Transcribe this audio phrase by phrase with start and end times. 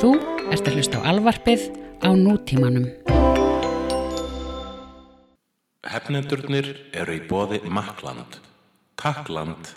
[0.00, 0.14] Þú
[0.48, 1.64] ert að hlusta á alvarpið
[2.00, 2.86] á nútímanum.
[5.84, 8.38] Hefnendurnir eru í bóði Makland.
[8.96, 9.74] Takkland.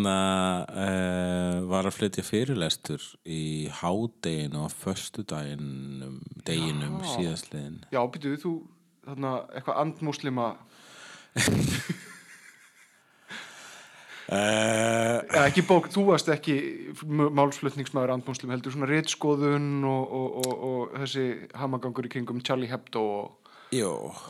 [0.00, 7.80] Hérna uh, var að flytja fyrirlestur í hádeginu á föstudaginum, deginum síðastliðin.
[7.92, 8.52] já, býtuðu þú
[9.06, 10.48] þarna eitthvað andmúslima
[14.30, 16.54] Uh, eða ekki bók, þú varst ekki
[17.02, 21.24] m- málsflutningsmaður andmúslim heldur svona réttskoðun og, og, og, og þessi
[21.58, 23.50] hamagangur í kringum Charlie Hebdo og,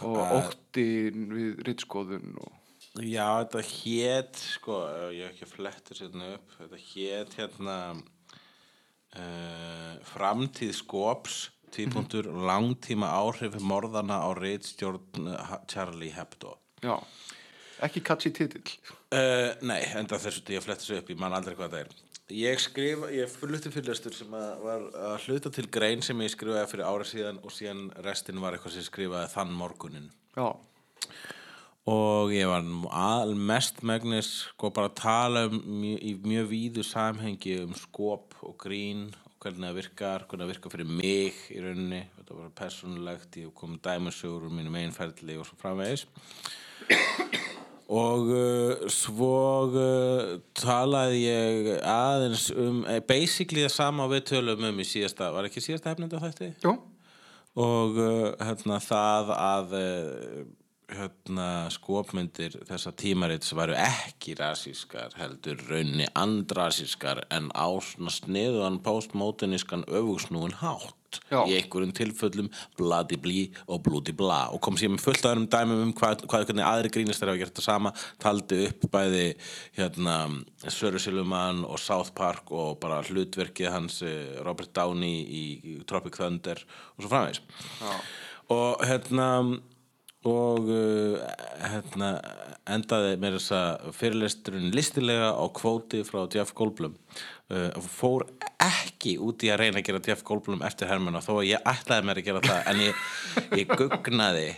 [0.04, 2.52] og uh, óttin við réttskoðun og
[3.06, 4.80] já, þetta hét, sko,
[5.14, 7.76] ég hef ekki að fletta sérna upp, þetta hét hérna
[9.16, 11.40] uh, framtíð skops,
[11.74, 16.56] típuntur, langtíma áhrif morðana á reitstjórn uh, Charlie Hebdo.
[16.82, 16.96] já,
[17.86, 18.78] ekki catchy titill
[19.10, 21.88] Uh, nei, enda þessu til ég fletti þessu upp, ég man aldrei hvað það er.
[22.30, 26.68] Ég skrifa, ég flutti fyrirlestur sem að var að hluta til grein sem ég skrifaði
[26.70, 30.06] fyrir ára síðan og síðan restin var eitthvað sem skrifaði þann morgunin.
[30.36, 30.46] já,
[31.88, 32.66] Og ég var
[33.32, 39.06] mest megnis sko bara að tala um í mjög víðu samhengi um skop og grín
[39.16, 42.02] og hvernig það virkar, hvernig það virkar fyrir mig í rauninni.
[42.18, 46.04] Þetta var persónulegt, ég kom dæmisögur úr mínu meginferðli og svo framvegis.
[47.90, 49.32] Og uh, svo
[49.72, 55.48] uh, talaði ég aðeins um, eh, basically það sama við tölum um í síðasta, var
[55.48, 56.52] ekki síðasta hefnenda þetta?
[56.60, 56.76] já,
[57.58, 60.44] Og uh, hérna það að uh,
[60.96, 69.86] hérna skopmyndir þessa tímarits varu ekki rasískar heldur raunni andrasískar en á svona sniðuðan postmodernískan
[69.88, 70.96] öfugsnúin hátt
[71.30, 71.42] Já.
[71.48, 74.50] í einhverjum tilföllum bladi blí og blúdi blá.
[74.54, 77.66] Og kom með fullt aðerum dæmum um hvað, hvað aðri grínist þeir hafa gert það
[77.66, 79.26] sama taldi upp bæði
[79.78, 80.16] hérna
[80.68, 85.44] Söru Silverman og South Park og bara hlutverkið hans eh, Robert Downey í,
[85.88, 87.42] Tropic Thunder og svo framvegis.
[87.80, 87.92] Já,
[88.54, 89.28] og hérna
[90.28, 91.20] og uh,
[91.64, 92.10] hérna
[92.68, 96.96] endaði með þess að fyrirlesturinn listilega á kvóti frá Jeff Goldblum.
[97.50, 98.26] Uh, fór
[98.60, 102.06] ekki út í að reyna að gera Jeff Goldblum eftir Hermann þó að ég ætlaði
[102.06, 103.06] mér að gera það en ég,
[103.58, 104.50] ég gugnaði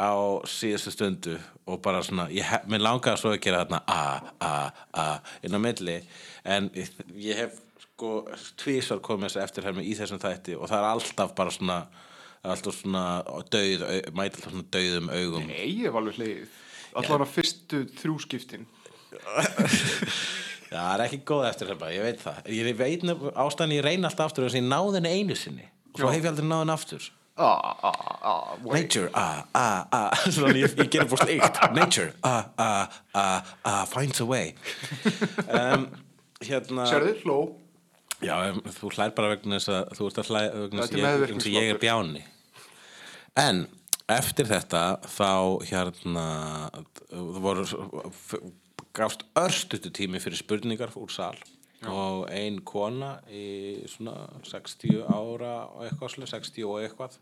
[0.00, 0.14] á
[0.48, 1.34] síðustu stundu
[1.68, 4.04] og bara svona, ég, mér langaði svo að gera þarna a,
[4.40, 4.52] a,
[4.96, 5.08] a
[5.44, 5.98] inn á milli.
[6.46, 8.22] En ég, ég hef sko
[8.62, 11.82] tvísvar komið þessu eftirhermi í þessum þætti og það er alltaf bara svona
[12.40, 13.04] alltaf svona
[13.52, 13.84] döð
[14.16, 15.46] mæti alltaf svona döðum augum.
[15.50, 16.58] Nei, ég var alveg hleið
[17.00, 18.64] allan að fyrstu þrjúskiptin
[20.70, 22.50] það er ekki góð eftirherma, ég veit það.
[22.54, 25.66] Ég veit ástæðan ég reyna alltaf aftur þess að ég náði henni einu sinni.
[25.90, 27.08] Og svo hef ég aldrei náði henni aftur.
[27.40, 28.48] Ah, ah, ah.
[28.68, 33.84] Nature, ah, ah, ah Svona ég, ég gerir búst eitt Nature, ah, ah, ah, ah
[33.88, 34.54] Finds a way.
[35.48, 35.88] Um,
[36.40, 37.38] Hérna sérðu, hló
[38.20, 38.34] Já,
[38.76, 41.74] þú hlær bara vegna þess að þú ert að hlæ vegna þess að ég, ég
[41.74, 42.24] er bjáni
[43.38, 43.62] En
[44.10, 45.30] eftir þetta þá
[45.70, 46.26] hérna
[47.06, 47.64] það voru
[48.96, 51.36] gafst örstutu tími fyrir spurningar úr sal
[51.88, 57.18] og ein kona í svona 60 ára og eitthvað svolítið, 60 og eitthvað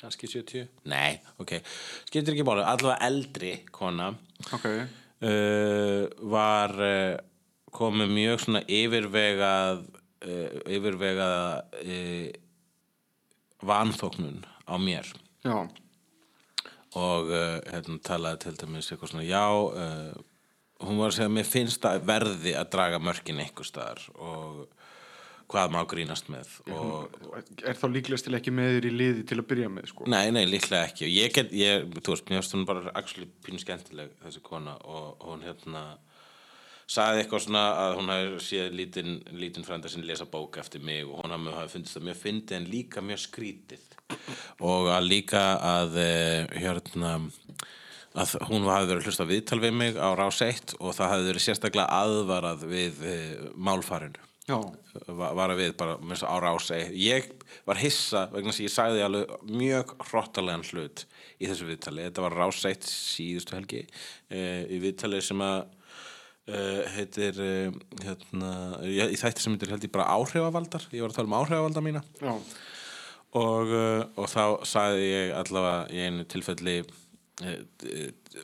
[0.00, 1.58] kannski 70, nei, ok.
[2.08, 4.08] Skiptir ekki máli, allavega eldri kona
[4.56, 4.66] ok,
[5.28, 7.20] uh, var uh,
[7.74, 9.84] komið mjög svona yfirvegað
[10.24, 12.30] uh, yfirvegað uh,
[13.66, 15.08] vanþóknun á mér.
[15.44, 15.56] Já,
[16.98, 19.46] og uh, hérna talaði til dæmis eitthvað svona já
[20.80, 24.62] hún var að segja að mér finnst að verði að draga mörkin einhver staðar og
[25.50, 26.52] hvað má grínast með.
[26.70, 27.16] Og
[27.66, 30.06] er þá líklegast til ekki með þér í liði til að byrja með sko?
[30.10, 31.08] Nei, nei, líklega ekki.
[31.08, 34.76] Og ég get, ég, þú veist, mér finnst hún bara actually pínu skemmtileg þessi kona
[34.86, 35.84] og hún hérna
[36.90, 41.06] sagði eitthvað svona að hún hafi séð lítinn, lítinn frænda sinni lesa bók eftir mig
[41.06, 43.86] og hún hafi fundist það mjög fyndið en líka mjög skrítið.
[44.66, 47.12] Og að líka að eh, hérna
[48.18, 51.28] að hún hafi verið hlusta á viðtal við mig á rás 1 og það hafi
[51.28, 53.14] verið sérstaklega aðvarað við e,
[53.54, 54.56] málfarinu Já,
[55.14, 57.28] Va- var að við bara þess að ára ásegi ég
[57.68, 61.04] var hissa vegna að ég sagði alveg mjög hrottalegan hlut
[61.38, 65.68] í þessu viðtali, þetta var rásætt síðustu helgi uh, í viðtali sem að
[66.50, 68.50] uh, heitir uh, hérna,
[68.86, 70.88] já, í þætti sem heitir held ég bara áhrifavaldar.
[70.92, 72.04] Ég var að tala um áhrifavaldar mína.
[73.38, 76.80] Og, uh, og þá sagði ég allavega í einu tilfelli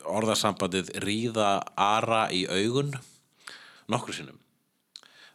[0.09, 2.95] orðasambandið ríða ara í augun
[3.91, 4.39] nokkru sinnum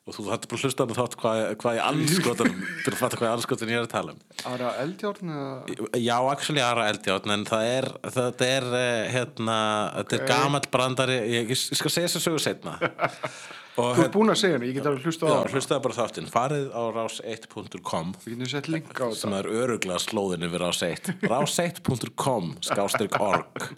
[0.02, 2.52] og þú þarf bara að hlusta á þátt hvað, hvað ég anskotan
[2.82, 4.20] til að fatta hvað ég anskotan ég er að tala um.
[4.50, 5.88] Aðra eldjárn eða?
[6.02, 7.88] Já, actually Ara Eldjárn en það er,
[8.18, 9.56] þetta er eh, hérna,
[10.00, 10.30] þetta er Ok.
[10.34, 12.74] gamall brandari ég, ég skal segja þess að sögu setna
[13.80, 15.54] og Þú ert búin að segja henni, ég get alveg hlusta á já, það.
[15.54, 19.50] hlustaði bara á þáttinn, farið á rás1.com Við getum sett link á sem þetta er
[19.62, 23.68] öruglega slóðin yfir rás1 rás1.com skástrík org.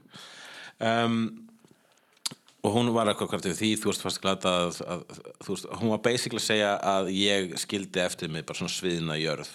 [0.83, 1.44] Um,
[2.65, 5.07] og hún var eitthvað hvort yfir því þú veist fast glata að, að,
[5.49, 9.51] veist, hún var basically að segja að ég skildi eftir mig bara svona sviðina jörð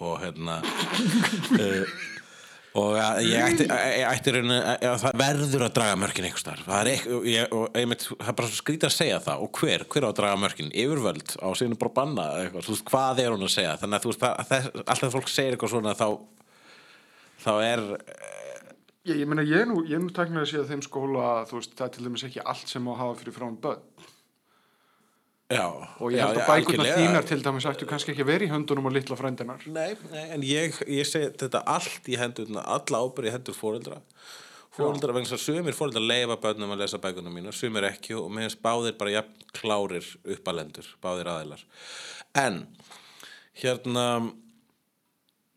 [0.00, 1.94] og hérna uh,
[2.80, 6.60] og að ég ætti, ég ætti rauninu, að það verður að draga mörkin einhvers þar
[6.66, 9.46] það er ekki, ég, og einmitt, það er bara svo skrítið að segja það.
[9.46, 10.70] Og hver, hver á að draga mörkin?
[10.70, 13.72] Yfirvöld á sínu bara banna eitthvað, þú veist, hvað er hún að segja?
[13.80, 16.06] Þannig að þú veist, það, það, alltaf fólk segir eitthvað svona þá
[17.40, 17.84] þá er
[19.08, 21.60] Ég, ég meina, ég er nú, nú teknilega að sé að þeim skóla að þú
[21.60, 24.08] veist, það er til dæmis ekki allt sem má hafa fyrir frá um börn.
[25.50, 25.64] Já,
[25.98, 28.86] og ég held að bækurnar þínar til dæmis ættu kannski ekki að vera í höndunum
[28.86, 33.32] á litla frændinar Nei, nei, en ég, ég segi þetta allt í hendurna, alla ábyrði
[33.34, 33.98] hendur fóreldra
[34.70, 38.54] fóreldra, vegna að sumir fóreldra leifa börnum að lesa bækurnar mínar, sumir ekki og meðan
[38.62, 40.06] báðir bara jafn klárir
[40.36, 41.64] uppalendur, báðir aðilar.
[42.38, 42.62] En
[43.58, 44.06] hérna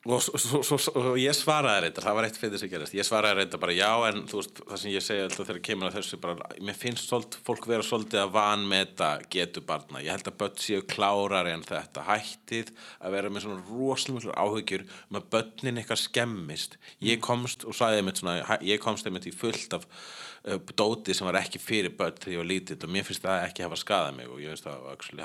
[0.03, 3.07] og, svo, svo, svo, og ég svaraði reynda það var eitt fyrir sem gerist, ég
[3.07, 5.95] svaraði reynda bara já en þú veist, það sem ég segi alltaf þegar kemur að
[5.99, 10.39] þessu bara, mér finnst svolt, fólk vera svolítið að vanmeta getu barna, ég held að
[10.41, 15.79] börn séu klárari en þetta, hættið að vera með svona rosalega áhyggjur um að börnin
[15.79, 16.77] eitthvað skemmist.
[17.03, 21.27] Ég komst og sagði einmitt svona ég komst einmitt í fullt af uh, dóti sem
[21.27, 24.19] var ekki fyrir börn þegar ég var lítill og mér finnst það ekki hafa skadað
[24.19, 25.23] mig og ég veist það actually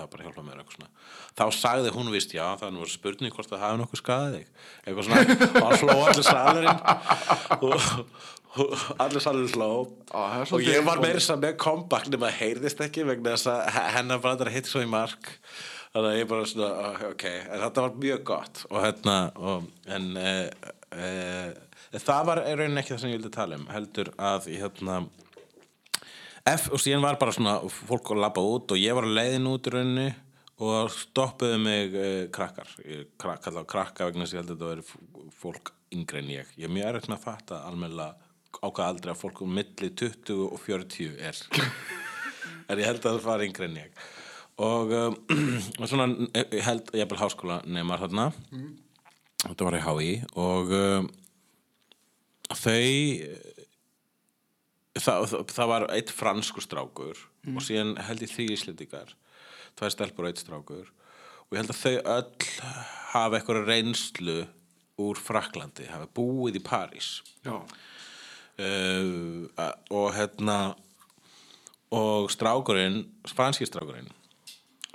[4.89, 6.83] bara eitthvað svona og hann hló allir salurinn.
[7.59, 7.89] Og,
[8.59, 8.75] og
[9.05, 9.71] allir salurinn hló.
[10.15, 13.87] Er og ég var meira að með comeback nema heyrðist ekki vegna þess að he-
[13.99, 15.33] hennar brandar hitt svo í mark.
[15.93, 18.65] Þannig að ég bara svona ah, ok, en þetta var mjög gott.
[18.69, 23.33] Og hérna og, en uh, uh, það var í rauninni ekki það sem ég vildi
[23.39, 25.01] tala um heldur að ég hérna
[26.49, 29.49] F, og síðan var bara svona fólk að labba út og ég var að leiðin
[29.51, 30.07] út í rauninni
[30.65, 32.71] og stoppuðu mig uh, krakkar.
[32.85, 36.33] Ég krak, kalla á krakka vegna að ég held að þetta veri fólk yngri en
[36.33, 36.55] ég.
[36.59, 38.15] Ég er mjög erfitt með að fatta almennilega
[38.59, 41.43] á hvað aldrei að fólk um milli 20 og 40 er.
[42.69, 44.01] En ég held að það fara yngri en ég.
[44.61, 45.15] Og, um,
[45.79, 48.27] og svona ég held ég er háskóla neymar þarna.
[49.45, 50.09] Þetta var í HÍ
[50.43, 51.09] og um,
[52.51, 52.83] þau
[54.99, 59.15] það, það, var eitt fransku strákur og síðan held ég því íslendingar
[59.79, 60.91] tvær stelpur og eitt strákur.
[61.49, 62.51] Og ég held að þau öll
[63.15, 64.39] hafa eitthvað reynslu
[64.99, 67.15] úr Fraklandi, hafa búið í París.
[68.59, 69.47] Uh,
[69.95, 70.59] og hérna
[71.95, 74.11] og strákurinn franski strákurinn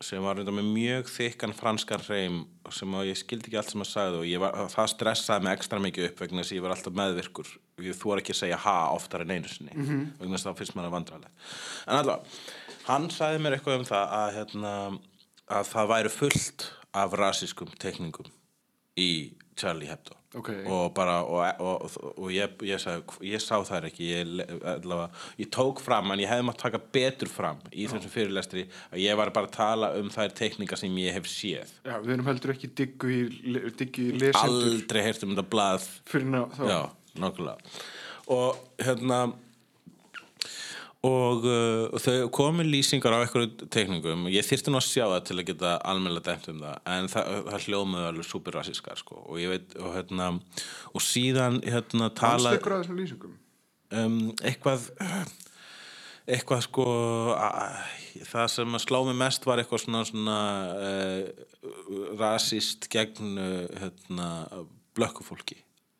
[0.04, 2.42] sem var reynda með mjög þykkan franskan hreim
[2.74, 6.10] sem ég skildi ekki allt sem að sagði og var, það stressaði mig ekstra mikið
[6.10, 9.26] upp vegna þess að ég var alltaf meðvirkur ég þú ekki að segja ha oftar
[9.26, 9.74] en einu sinni.
[10.20, 11.32] Vegna þess að það finnst mér að vandrarlega
[11.88, 12.42] en allavega,
[12.88, 14.74] hann sagði mér eitthvað um það að, hérna,
[15.60, 16.68] að það væri fullt
[17.04, 18.30] af rasískum tekningum
[19.00, 19.10] í
[19.58, 20.18] Charlie Hebdo.
[20.34, 20.50] Ok.
[20.66, 24.08] og bara og, og, og, og ég, ég, sagði, ég sá þær ekki.
[24.16, 24.32] Ég,
[24.66, 29.04] allavega, ég tók fram en ég hefði mátt taka betur fram í þessum fyrirlestri að
[29.04, 31.76] ég var bara að tala um þær teikningar sem ég hef séð.
[31.86, 33.22] Já, við erum heldur ekki diggu í,
[33.78, 34.72] diggu í lesendur.
[34.74, 36.66] Aldrei heyrt um þetta blað fyrir ná, þá.
[36.72, 36.80] já,
[37.20, 37.58] nokkulega
[38.34, 39.26] og hérna
[41.04, 44.30] og uh, þau komu lýsingar á einhverju teikningum.
[44.32, 47.32] Ég þyrfti nú að sjá það til að geta almennilega dæmt um það en það,
[47.50, 49.20] það hljómaðu alveg superrassískar sko.
[49.28, 50.30] Og ég veit og hérna
[50.96, 52.62] og síðan hérna tala að
[54.00, 54.88] um, eitthvað
[56.24, 56.88] eitthvað sko
[57.36, 57.50] a,
[58.30, 60.40] það sem að slá mig mest var eitthvað svona svona
[60.88, 61.28] uh,
[62.16, 64.30] rasist gegn uh, hérna,
[64.96, 65.60] blökkufólki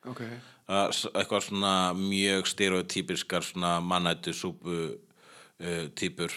[0.10, 0.22] Ok,
[0.70, 4.74] að s- eitthvað svona mjög stereotypiskar svona mannættu súpu
[5.60, 6.32] uh, típur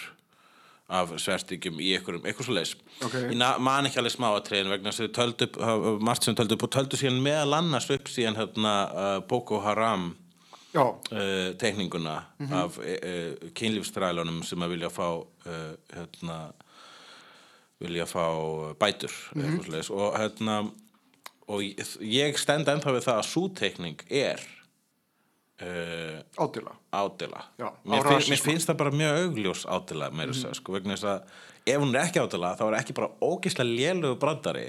[0.88, 3.14] af svertingum í einhverjum, eitthvað svo leis Ok.
[3.32, 6.54] ég man ekki alveg smáatriðin vegna þess að þau töldu upp, uh, margt sem töldu
[6.54, 10.12] upp og töldu síðan meðal annars upp síðan hérna uh, Boko Haram
[11.10, 12.14] uh, teikninguna
[12.52, 16.38] af uh, kynlífstrælunum sem að vilja fá uh, hérna
[17.82, 18.22] vilja fá
[18.78, 19.90] bætur mm -hmm.
[19.90, 20.70] og hérna
[21.46, 24.42] og ég, stend ennþá við það að sú teikning er
[25.62, 26.76] uh, ádela.
[26.90, 30.58] ádela Já, mér, finn, mér finnst það bara mjög augljós ádela meira mm -hmm.
[30.58, 31.20] sko, vegna þess að
[31.66, 34.66] ef hún er ekki ádela þá er ekki bara ógislega lélugu brandari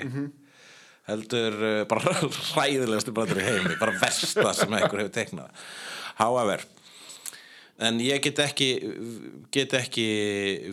[1.08, 2.14] heldur uh, bara
[2.54, 5.50] hræðilegastu brandari heimi bara versta sem einhver hefur teiknað
[6.18, 6.66] however
[7.78, 8.70] en ég get ekki
[9.54, 10.06] get ekki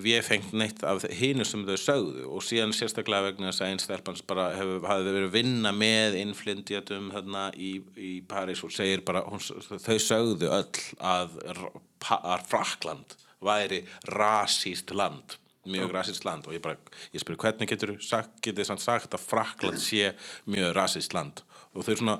[0.03, 2.25] véfengt neitt af hinu sem þau sögðu.
[2.33, 6.19] Og síðan sérstaklega vegna þess að einn stelpans bara hefur, hafði verið að vinna með
[6.23, 13.17] innflyndjatum þarna í, í París og segir bara, hún, þau sögðu öll að, að, Frakland
[13.45, 16.45] væri rasíst land mjög rasíst land.
[16.49, 16.77] Og ég bara,
[17.15, 20.13] ég spyrir hvernig getur sagt, getur samt sagt að Frakland sé
[20.51, 21.41] mjög rasíst land?
[21.73, 22.19] Og þau svona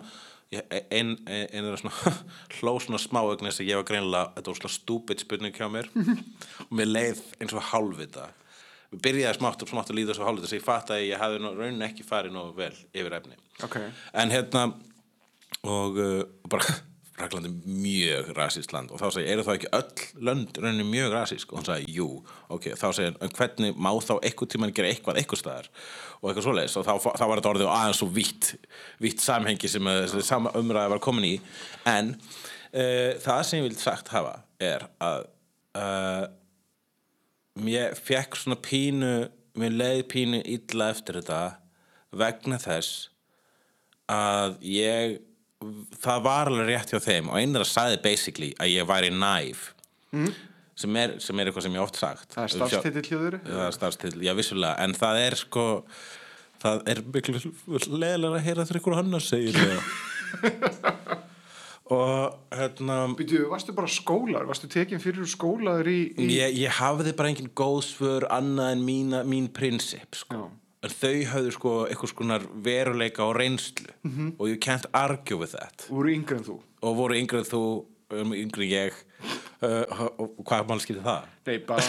[0.53, 2.15] ég- ein, ein, ein er svona
[2.61, 5.69] hló svona smá vegna þess að ég var greinilega þetta var svona stúpid spurning hjá
[5.73, 5.89] mér.
[6.69, 8.29] Og mér leið eins og hálfvita.
[8.95, 11.23] Við byrjaði smátt og smátt að líða svo hálfvita þess að ég fatt að ég
[11.23, 13.39] hafði raunin ekki farið nógu vel yfir efni.
[13.65, 13.79] Ok.
[14.13, 14.65] en hérna
[15.65, 16.75] og uh, bara
[17.15, 18.91] Frakland er mjög rasíst land.
[18.91, 21.53] Og þá segi, eru þá ekki öll lönd rauninni mjög rasísk?
[21.53, 22.09] Og hann sagði, jú,
[22.55, 25.69] ok, þá segi hann, hvernig má þá eitthvað tímann gera eitthvað eitthvað staðar?
[26.21, 26.79] Og eitthvað svoleiðis.
[26.81, 28.51] Og þá, þá var þetta orðið aðeins svo vítt
[29.05, 31.35] vítt samhengi sem þessi sama umræði var komin í.
[31.91, 35.29] En uh, það sem ég vil sagt hafa er að
[35.79, 36.27] uh,
[37.63, 39.15] mér fekk svona pínu
[39.59, 41.43] mér leið pínu illa eftir þetta
[42.15, 43.09] vegna þess
[44.11, 45.21] að ég
[46.03, 49.69] það var alveg rétt hjá þeim og einnig að sagði basically að ég væri næf
[50.15, 50.33] mm.
[50.85, 53.39] sem, er, sem er eitthvað sem ég oft sagt Það er starfstitill hjá þér?
[53.47, 55.67] það er starfstill, já vissulega en það er sko
[56.65, 57.39] það er miklu
[57.93, 59.79] leðilega að heyra þegar ykkur annar segir það
[61.95, 64.47] og hérna Býtu, varstu bara skólar?
[64.49, 65.99] Varstu tekin fyrir skólaður í...
[66.17, 66.29] í...
[66.39, 70.47] ég, ég hafði bara engin góð svör annað en mína, mín prinsip sko.
[70.47, 70.64] Já.
[70.85, 74.35] En þau hafðu sko eitthvað skonar veruleika og reynslu -hmm.
[74.39, 76.61] og you can't argue with that Voru yngri en þú?
[76.83, 77.63] og voru yngri en þú
[78.11, 78.93] um, yngri en ég
[79.63, 81.31] uh, og hvað mál skilði það?
[81.47, 81.81] Nei, bara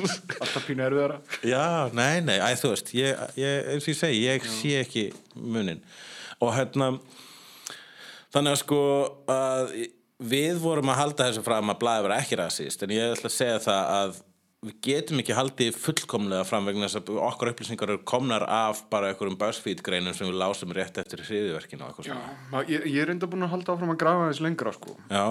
[0.42, 1.18] alltaf pínu erfiðara.
[1.44, 5.06] Já, nei, nei, æ, þú veist ég, ég, eins og ég segi, ég sé ekki
[5.34, 5.82] munin
[6.42, 6.94] og hérna
[8.32, 8.82] þannig að sko
[9.30, 9.74] að
[10.22, 13.36] við vorum að halda þessu fram að blaði vera ekki rasist en ég ætla að
[13.36, 14.20] segja það að
[14.62, 19.08] við getum ekki haldið fullkomlega fram vegna þess að okkar upplýsingar eru komnar af bara
[19.10, 22.18] einhverjum BuzzFeed greinum sem við lásum rétt eftir hriðiverkinu Já,
[22.70, 24.94] ég, ég er enda búin að halda áfram að grafa þess lengra, sko.
[25.10, 25.26] Já,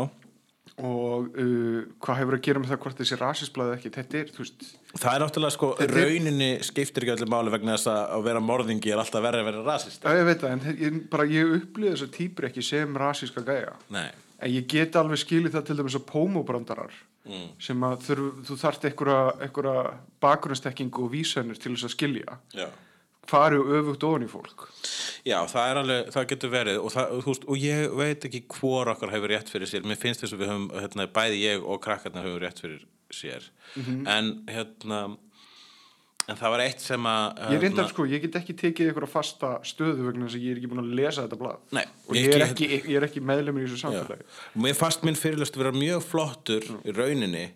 [0.81, 3.89] Og uh, hvað hefur að gera með það hvort þessi rasisblaði ekki?
[3.97, 4.63] Þetta er, veist,
[4.95, 8.41] það er náttúrulega sko, er- rauninni skiptir ekki öllu máli vegna þess að að vera
[8.45, 10.05] morðingi er alltaf verið að vera rasist.
[10.07, 13.75] Já, ég veit það, en ég, bara ég upplýði þessar típur ekki sem rasíska gæja.
[13.93, 14.09] Nei,
[14.41, 16.07] En ég get alveg skilið það til dæmis að
[17.21, 17.49] Mm.
[17.61, 19.81] sem að þurf, þú þarft einhverja,
[20.23, 22.39] bakgrunnstekkingu og vísanir til þess að skilja.
[22.57, 22.69] já.
[23.29, 24.63] Fari og öfugt ofan í fólk.
[25.23, 28.89] Já, það er alveg, það getur verið og, það, veist, og ég veit ekki hvor
[28.89, 31.83] okkar hefur rétt fyrir sér, mér finnst þess að við höfum hérna, bæði ég og
[31.85, 33.45] krakkarna hefur rétt fyrir sér
[34.09, 35.03] en hérna
[36.29, 39.55] en það var eitt sem að Ég reyndar sko, ég get ekki tekið einhverja fasta
[39.67, 41.63] stöðu vegna þess að ég er ekki búin að lesa þetta blað.
[41.77, 44.29] Nei, og ég ég er ekki, ég er ekki meðlumur í þessu samfélagi.
[44.67, 47.47] Mér fannst minn fyrirlust vera mjög flottur í rauninni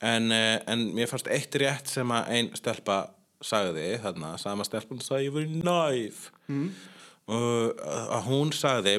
[0.00, 3.00] en, eh, en mér fannst eitt rétt sem að ein stelpa
[3.44, 6.68] sagði þarna, sama stelpun sagði ég verið næf mm.
[7.32, 8.96] og að hún sagði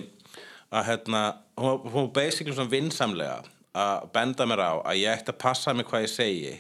[0.72, 1.24] að hérna,
[1.60, 3.42] hún, var- basically svona vinsamlega
[3.78, 6.56] að benda mér á að ég ætti að passa mig hvað ég segi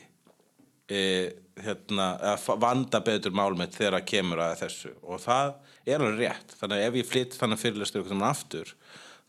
[0.87, 1.01] e,
[1.65, 2.07] hérna,
[2.61, 4.95] vanda betur mál mitt þegar að kemur að þessu.
[5.03, 5.53] Og það
[5.85, 6.57] er alveg rétt.
[6.59, 8.75] Þannig að ef ég flytt þannig fyrirlestur ykkur aftur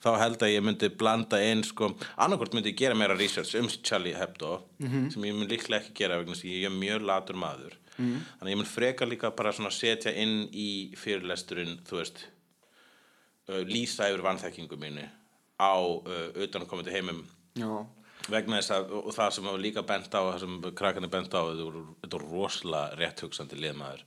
[0.02, 3.68] þá held að ég myndi blanda inn sko, annarkvort myndi ég gera meira research um
[3.86, 7.76] Charlie Hebdo sem ég myndi líklega ekki gera vegna að ég er mjög latur maður.
[7.96, 12.24] Þannig að ég myndi freka líka bara svona setja inn í fyrirlesturinn þú veist
[13.48, 15.06] uh, lýsa yfir vanþekkingu mínu
[15.62, 17.22] á uh, utankomandi heimum.
[17.54, 17.84] Já.
[18.30, 21.40] Vegna þess að og það sem var líka bent á það sem krakkarnir bent á
[21.42, 24.06] þetta voru rosalega rétt hugsandi liðmaður.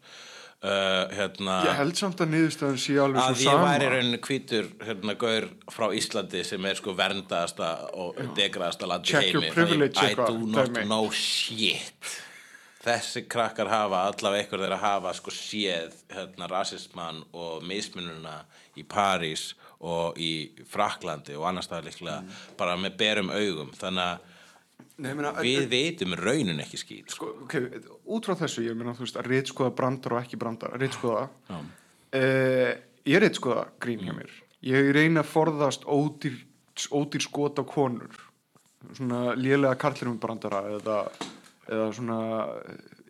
[0.65, 3.65] Uh, hérna Ég held samt að niðurstöðun sé alveg að svo ég sama.
[3.67, 9.17] væri rauninni hvítur hérna gaur frá Íslandi sem er sko verndaðasta og degraðasta land í
[9.19, 9.51] heimi.
[9.51, 12.15] I do not know shit.
[12.85, 18.39] Þessi krakkar hafa allavega einhver þeirra hafa sko séð hérna rasismann og mismununa
[18.77, 19.51] í París
[19.83, 20.31] og í
[20.69, 22.21] Fraklandi og annars staðar líklega
[22.59, 23.73] bara með berum augum.
[23.75, 24.31] Þannig að
[24.95, 27.55] Nei, meina, við vitum raunin ekki skýt sko, ok,
[28.15, 32.69] út frá þessu, ég meina, þú veist, að reytskoða brandar og ekki brandar, reytskoða uh,
[33.03, 34.31] ég reytskoða grín hjá mér.
[34.65, 36.37] Ég reyna að forðast ódýr,
[36.95, 38.15] ódýr skot á konur.
[38.95, 41.01] Svona lélega karlinum brandara eða,
[41.67, 42.19] eða svona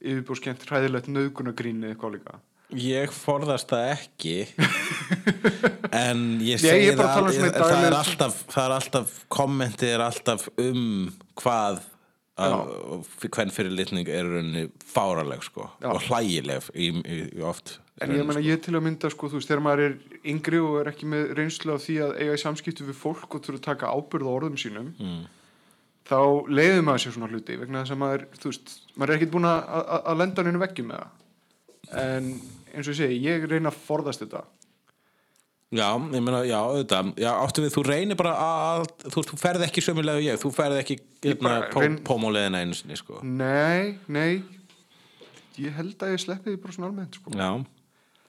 [0.02, 2.40] yfirbúskent hræðilegt nöðgunagrín eða eitthvað líka
[2.74, 4.36] Ég forðast það ekki
[6.06, 10.48] en ég segi ég það, svona það, er alltaf, það er alltaf kommentið er alltaf
[10.58, 10.88] um
[11.38, 11.84] hvað
[12.36, 18.26] hvern fyrir litning er rauninni fáraleg sko og hlægileg í, í, í oft En ég
[18.28, 19.94] meina, ég til að mynda, sko, þú veist, þegar maður er
[20.28, 23.46] yngri og er ekki með reynslu af því að eiga í samskiptu við fólk og
[23.46, 25.22] þurfa að taka ábyrð á orðum sínum, Mm.
[26.04, 26.20] þá
[26.52, 29.48] leiður maður sér svona hluti vegna þess að maður, þú veist, maður er ekkit búin
[29.48, 31.14] að, að, að lenda einu veggjum með það.
[32.04, 32.28] En
[32.76, 34.44] eins og ég segi, ég reyna að forðast þetta.
[35.76, 37.14] Já, ég meina, já, auðvitað.
[37.20, 40.52] Já, áttu við, þú reynir bara að þú, þú ferð ekki sömulega og ég, þú
[40.56, 40.98] ferð ekki
[41.42, 41.98] bara hérna, reyn-
[42.62, 43.20] einu sinni, sko.
[43.26, 44.44] Nei, nei,
[45.60, 47.34] ég held að ég sleppi því bara svona almennt, sko.
[47.36, 47.50] Já.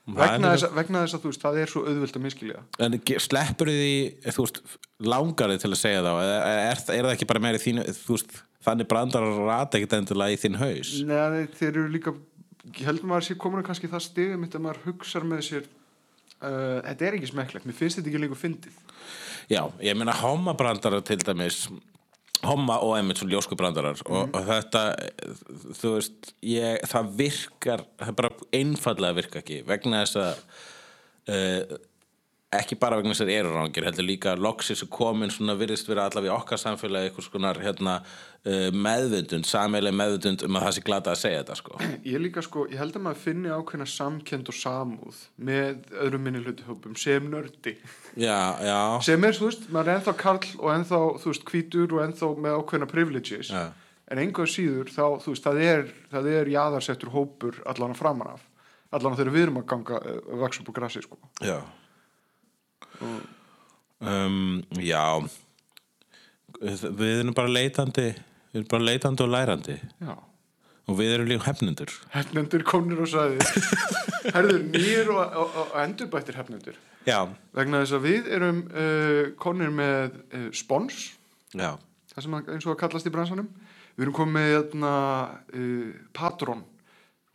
[0.07, 2.59] Vegna þess, vegna þess að, þú veist, það er svo auðvöld að miskilja.
[2.85, 3.95] En sleppur því,
[4.31, 4.59] þú veist,
[5.03, 6.11] langar þið til að segja þá?
[6.23, 8.37] Eða er, er, það ekki bara meiri þín, þú veist,
[8.67, 10.93] þannig brandar að rata ekkert endilega í þín haus?
[11.09, 12.15] Nei, þeir eru líka,
[12.73, 15.67] ég held maður sé komin að kannski það stigum mitt að maður hugsar með sér,
[16.41, 18.79] uh, þetta er ekki smekklegt, mér finnst þetta ekki lengur fyndið.
[19.47, 21.67] Já, ég meina hommabrandar til dæmis
[22.45, 24.81] homma og einmitt svona ljóskubrandarar og, og þetta,
[25.79, 30.43] þú veist ég, það virkar það bara einfallega virka ekki vegna þess að
[31.33, 31.77] uh,
[32.55, 35.89] ekki bara vegna þess að það eru rángir heldur líka loksis er komin svona virðist
[35.89, 37.95] vera allavega í okkar samfélagi eitthvað skonar hérna,
[38.47, 41.71] uh, meðvundund, sameileg meðvundund um að það sé glata að segja þetta sko
[42.07, 45.17] Ég líka sko, ég held að maður finni ákveðna samkend og samúð
[45.49, 47.73] með öðrum minni hlutihópum sem nördi.
[48.15, 51.97] Já, já, Sem er, þú veist, maður er ennþá karl og ennþá, þú veist, hvítur
[51.97, 53.51] og ennþá með ákveðna privileges.
[53.51, 53.65] Já.
[54.07, 58.31] En einhver síður, þá, þú veist, það er, það er jaðarsettur hópur allan að framan
[58.37, 58.47] af.
[58.95, 59.19] Allan
[61.43, 61.67] að
[63.01, 65.03] um, Já
[66.57, 70.13] við erum bara leitandi við erum bara leitandi og lærandi Já.
[70.87, 73.43] og við erum líka hefnendur Hefnendur konur og sæði.
[74.35, 76.77] Herður, nýr og, og, og endurbættir hefnendur.
[77.07, 77.19] Já,
[77.55, 80.97] Vegna þess að við erum uh, konir með uh, spons,
[81.55, 81.69] já,
[82.11, 83.47] það sem að- eins og að kallast í bransanum.
[83.95, 84.91] Við erum komið með hérna,
[85.55, 86.65] uh, patrón,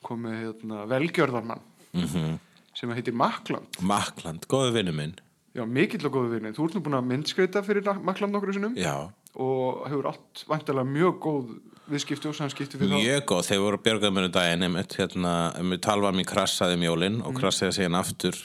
[0.04, 1.62] komið hérna, velgjörðarmann
[1.96, 2.32] mhm
[2.72, 3.68] sem heitir Makland.
[3.84, 5.10] Makland, góðu vinnu minn
[5.52, 6.54] Já, mikill og góðu vinni.
[6.56, 8.76] Þú ert nú búin að myndskreita fyrir Makland nokkru sinnum.
[8.78, 11.50] Já, og hefur allt vantilega mjög góð
[11.92, 13.42] viðskipti og samskipti við mjög góð.
[13.50, 17.20] Þegar voru að björgað mér um daginn einmitt, hérna, um talva mín krassaði um jólin
[17.26, 18.38] og krassaði síðan aftur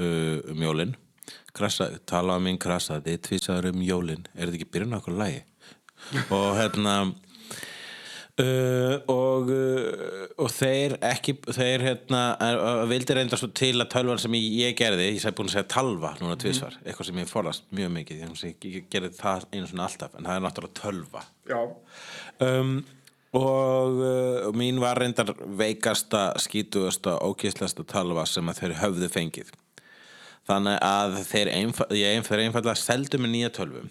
[0.00, 0.96] uh, um jólin.
[1.56, 5.42] Krassaði, talva mín krassaði tvísaður um jólin, er þetta ekki byrjun okkur lægi
[6.36, 6.94] og hérna
[8.38, 12.20] Uh, og, uh, og þeir ekki þeir hérna
[12.86, 16.12] vildi reynda svo til að tölvan sem ég, gerði ég sæði búin að segja talva
[16.20, 20.14] núna tvisvar eitthvað sem ég forðast mjög mikið ég, ég, gerði það einu svona alltaf
[20.14, 21.24] en það er náttúrulega tölva.
[22.46, 22.72] Um,
[23.42, 29.50] og uh, mín var reyndar veikasta skítugasta ókýrslasta talva sem að þeir höfðu fengið.
[30.46, 33.90] Þannig að þeir einfallega seldu með nýja tölvum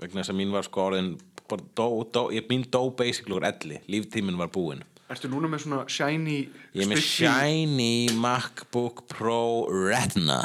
[0.00, 1.16] vegna þess að mín var sko orðin
[1.52, 4.82] bara dó, dó, ég, mín dó basically úr elli líftíminn var búinn.
[5.12, 6.38] Ertu núna með svona shiny
[6.72, 10.38] ég er með shiny MacBook Pro Retina.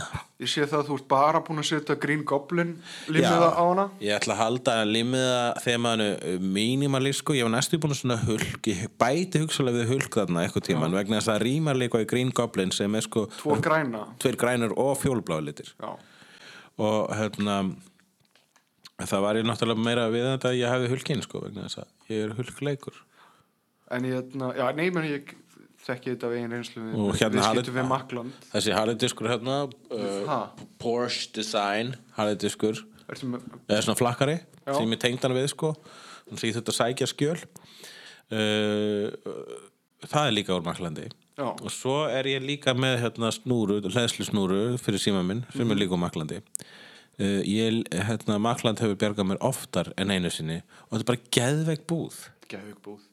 [0.44, 2.74] Ég sé það að þú ert bara búin að setja Green Goblin
[3.08, 3.86] limmiða á hana.
[4.04, 8.68] Ég ætla að halda limmiða þemaðinu mínimalist sko, ég var næstu búin að svona hulk,
[8.68, 12.10] ég bæti hugsalega við hulk þarna eitthvað tíman vegna þess að það rýmar líka í
[12.12, 14.04] Green Goblin sem er sko Tvo græna.
[14.20, 15.72] tveir grænur og fjólbláu litir.
[15.80, 15.96] Já,
[16.84, 17.62] og hérna
[19.06, 22.14] það var ég náttúrulega meira við þetta að ég hefði hulkinn sko vegna þess að
[22.16, 22.96] ég er hulkleikur.
[23.94, 25.36] En ég, hérna, já, nei, menn ég
[25.88, 30.50] þekki þetta við einn reynslu við, hérna við skiptum við Makland þessi harðidiskur hérna uh,
[30.82, 34.74] Porsche Design harðidiskur eða svona flakkari Já.
[34.76, 35.70] sem ég tengd hann við sko.
[36.28, 37.38] Þannig að að sækja skjöl.
[38.28, 39.08] Uh,
[40.04, 41.06] það er líka úr Maklandi
[41.38, 45.62] Já, og svo er ég líka með hérna snúru, hlæðslu snúru fyrir síma minn sem
[45.64, 45.72] Mhm.
[45.72, 46.42] er líka úr Maklandi
[47.22, 51.36] uh, ég, hérna, Makland hefur bjargað mér oftar en einu sinni og þetta er bara
[51.40, 52.20] geðveik búð.
[52.52, 53.04] Geðvig búð.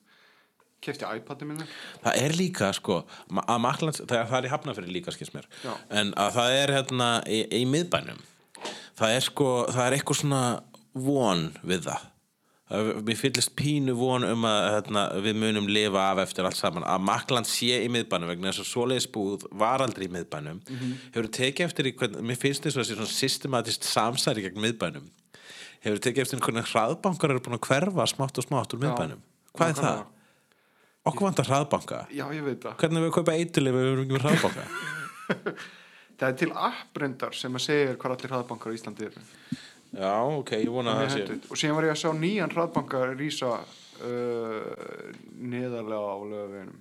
[0.84, 1.64] Kefti iPad-i minna
[2.02, 2.98] það er líka sko
[3.32, 5.48] Makland, það er, það er í hafnafyrir líka skils mér.
[5.64, 5.72] Já.
[6.00, 8.20] en að það er hérna í, í miðbænum.
[8.94, 10.42] Það er sko, það er eitthvað svona
[10.94, 12.10] von við það
[12.70, 17.02] mér fyllist pínu von um að hérna, við munum lifa af eftir allt saman að
[17.04, 20.94] Makland sé í miðbænum vegna þess að svoleiðis búð var aldrei í miðbænum Mhm.
[21.12, 24.60] hefur tekið eftir í hvern, mér finnst þess að það sé svona systematist samsæri gegn
[24.64, 25.10] miðbænum
[25.84, 29.20] Hefur tekið eftir hvernig hraðbankar eru búin að hverfa smátt og smátt úr miðbænum?
[29.52, 30.04] Hvað er það?
[31.04, 31.98] Okkur vantar hraðbanka.
[32.08, 32.76] Já, ég veit það.
[32.80, 34.64] Hvernig við kaupa eitilif ef við erum ekki með hraðbanka?
[36.18, 37.96] Það er til apprendar sem að segja
[39.94, 41.36] Já, ok, ég vona að það sé.
[41.52, 46.80] Og síðan var ég að sjá nýjan hraðbanka rísa uh, neðarlega á lögaveginum.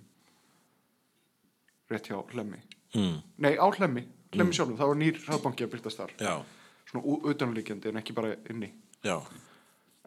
[1.94, 2.60] Rétt hjá Hlemmi.
[2.98, 4.04] Mm, Nei, á Hlemmi.
[4.34, 6.14] Hlemmi sjálfum, það var nýr hraðbanki að byrtast þar.
[6.18, 6.34] já,
[6.90, 8.72] Svona utanlíkjandi en ekki bara inni.
[9.06, 9.18] já.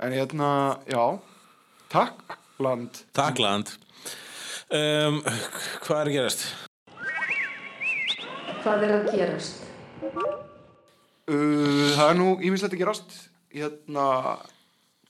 [0.03, 0.49] En hérna,
[0.91, 1.05] já,
[1.89, 2.99] takk land.
[3.17, 3.71] Takk land.
[4.69, 5.23] Um,
[5.87, 6.43] hvað er að gerast?
[8.65, 9.63] Hvað er að gerast?
[11.27, 13.15] Uh, það er nú ímislegt að gerast.
[13.57, 14.07] Hérna,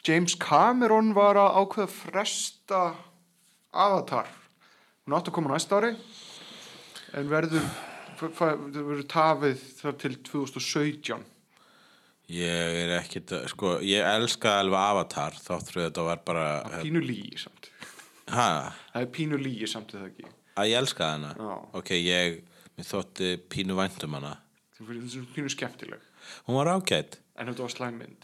[0.06, 2.82] James Cameron var að ákveða fresta
[3.76, 4.28] Avatar.
[5.04, 5.90] Hún átti að koma næsta ári
[7.16, 7.66] en verður,
[8.20, 11.24] verður tafið þar til 2017.
[12.32, 16.46] Ég er ekkit, að- sko, ég elska alveg Avatar, þátt fyrir þetta var bara,
[16.82, 17.68] Pínu lígi samt.
[18.26, 20.24] hæ, Það er pínu lígi samt ekki.
[20.56, 21.34] að ég elska hana.
[21.38, 21.68] Já.
[21.74, 22.40] Ok, ég,
[22.76, 24.38] mér þótti pínu væntum hana.
[24.76, 26.02] Það er þessu pínu skemmtileg.
[26.46, 27.12] Hún var ágætt.
[27.36, 28.20] En þetta var slæmmynd.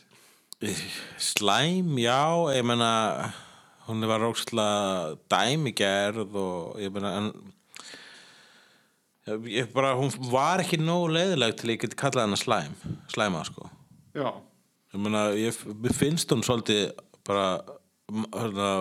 [1.22, 2.22] Slæm, já,
[2.54, 2.90] ég meina,
[3.88, 7.26] hún var rókslega dæmigerð og ég meina, en
[9.48, 12.76] ég, bara, hún var ekki nógu leiðileg til ég geti kallað hana slæm,
[13.10, 13.66] slæma, sko.
[14.14, 14.30] Já,
[14.92, 15.56] Ég meina, ég,
[15.96, 16.90] finnst hún svolítið
[17.24, 17.62] bara,
[18.12, 18.72] hérna,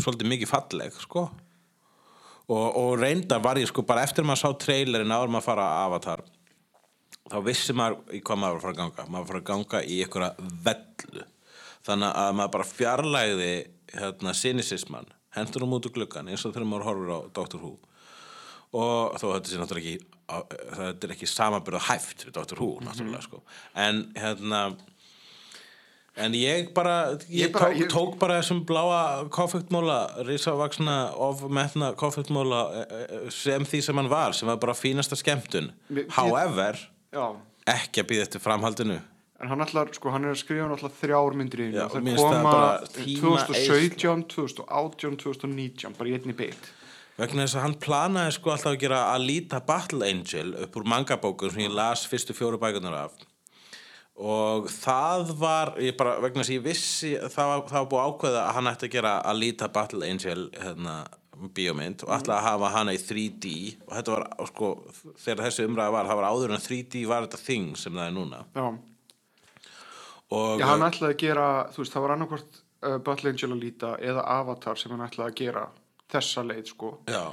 [0.00, 1.26] svolítið mikið falleg, sko.
[2.48, 5.66] Og, og reynda var ég sko bara eftir maður sá trailerin áður maður að fara
[5.68, 6.22] að Avatar
[7.32, 9.42] þá vissi maður í hvað maður var að fara að ganga maður var að fara
[9.42, 11.24] að ganga í einhverja vellu
[11.88, 13.52] þannig að maður bara fjarlægði
[13.94, 17.60] hérna sinisisman hendur um út úr gluggan eins og þegar maður horfir á Dr.
[17.64, 17.72] Who
[18.74, 20.10] og þó þetta sé náttúrulega ekki
[20.74, 22.58] þetta er ekki samanbyrða hæft við Dr.
[22.60, 23.42] Who náttúrulega sko
[23.86, 24.64] en hérna
[26.14, 31.88] En ég bara, ég, Ég bara- tók, ég- tók bara þessum bláa konfektmóla, risavaksna ofmetna
[31.98, 32.84] konfektmóla eh,
[33.16, 35.72] eh, sem því sem hann var, sem var bara fínasta skemmtun.
[36.14, 36.78] However,
[37.14, 37.26] já.
[37.74, 39.00] ekki að býða eftir framhaldinu.
[39.42, 41.66] En hann ætlar, sko, hann er að skrifa náttúrulega þrjár myndir í.
[41.74, 46.70] Já, Það koma bara tíma 2017, 2018, 2019, bara í einni beitt.
[47.14, 51.52] Vegna þess að hann planaði sko alltaf að gera Alita Battle Angel upp úr mangabókum
[51.52, 53.20] sem ég las fyrstu fjóru bækunar af.
[54.14, 58.42] Og það var, bara, vegna þess að ég vissi, það var, það var búið ákveða
[58.42, 60.96] að hann ætti að gera Alita Battle Angel, hérna,
[61.54, 63.52] bíómynd og ætlaði að hafa hana í 3D
[63.86, 64.70] og þetta var, sko,
[65.20, 68.14] þegar þessi umræða var, það var áður en 3D var þetta thing sem það er
[68.18, 68.42] núna.
[68.54, 68.66] Já.
[70.34, 73.94] Og, Já, hann ætlaði að gera, þú veist, það var annarkvort uh, Battle Angel Alita
[74.00, 75.64] eða Avatar sem hann ætlaði að gera
[76.14, 76.92] þessa leið, sko.
[77.10, 77.24] Já,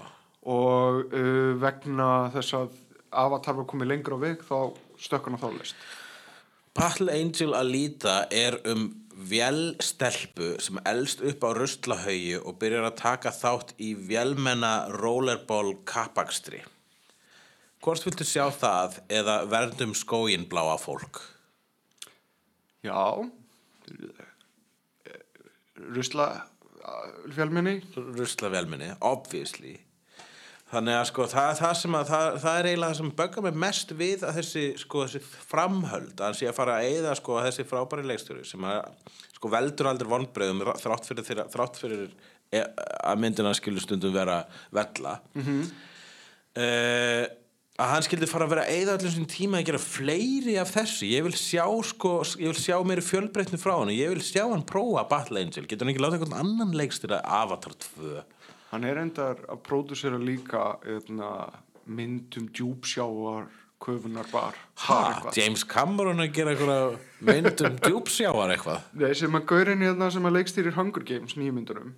[0.51, 2.77] Og uh, vegna þess að
[3.21, 5.83] Avatar var komið lengra á veg, þá stökk hann á þá list.
[6.77, 8.87] Battle Angel Alita er um
[9.29, 16.61] vélstelpu sem elst upp á ruslahauju og byrjar að taka þátt í vélmenna rollerball kappakstri.
[17.81, 21.21] Hvort viltu sjá það eða verndum skógin bláa fólk?
[22.85, 23.25] Já.
[25.81, 26.27] Rusla
[27.35, 27.81] fjálminni.
[27.95, 29.79] Ruslavélmenni, obviously.
[30.71, 33.57] Þannig að sko það, það sem að það, það er eiginlega það sem böggar mig
[33.63, 35.19] mest við að þessi sko þessi
[35.51, 38.79] framhöld að sé að fara að eyða sko þessi frábæri leikstjóri sem að
[39.35, 42.07] sko veldur aldrei vonbreiðum þrátt fyrir, þeirra, þrátt fyrir
[42.53, 45.17] e, að myndina skilur stundum vera vella.
[45.35, 45.69] Mm -hmm.
[47.81, 50.71] að hann skildi fara að vera að eyða allir svona tíma að gera fleiri af
[50.71, 51.09] þessu.
[51.11, 54.63] Ég vil sjá sko ég vil sjá meiri fjölbreytni frá hann ég vil sjá hann
[54.63, 55.67] prófa Battle Angel.
[55.67, 58.23] Getur hann ekki láta einhvern annan leikstjóra Avatar 2
[58.71, 61.49] Hann er endar að pródusera líka eitna,
[61.91, 63.49] myndum djúpsjávar
[63.81, 64.55] köfunar bar.
[64.85, 65.31] Ha.
[65.35, 66.95] James Cameron að gera eitthvað
[67.27, 68.85] myndum djúpsjávar eitthvað?
[69.01, 71.95] Nei, sem að gaurin hérna sem að leikstýrir Hunger Games nýjumyndunum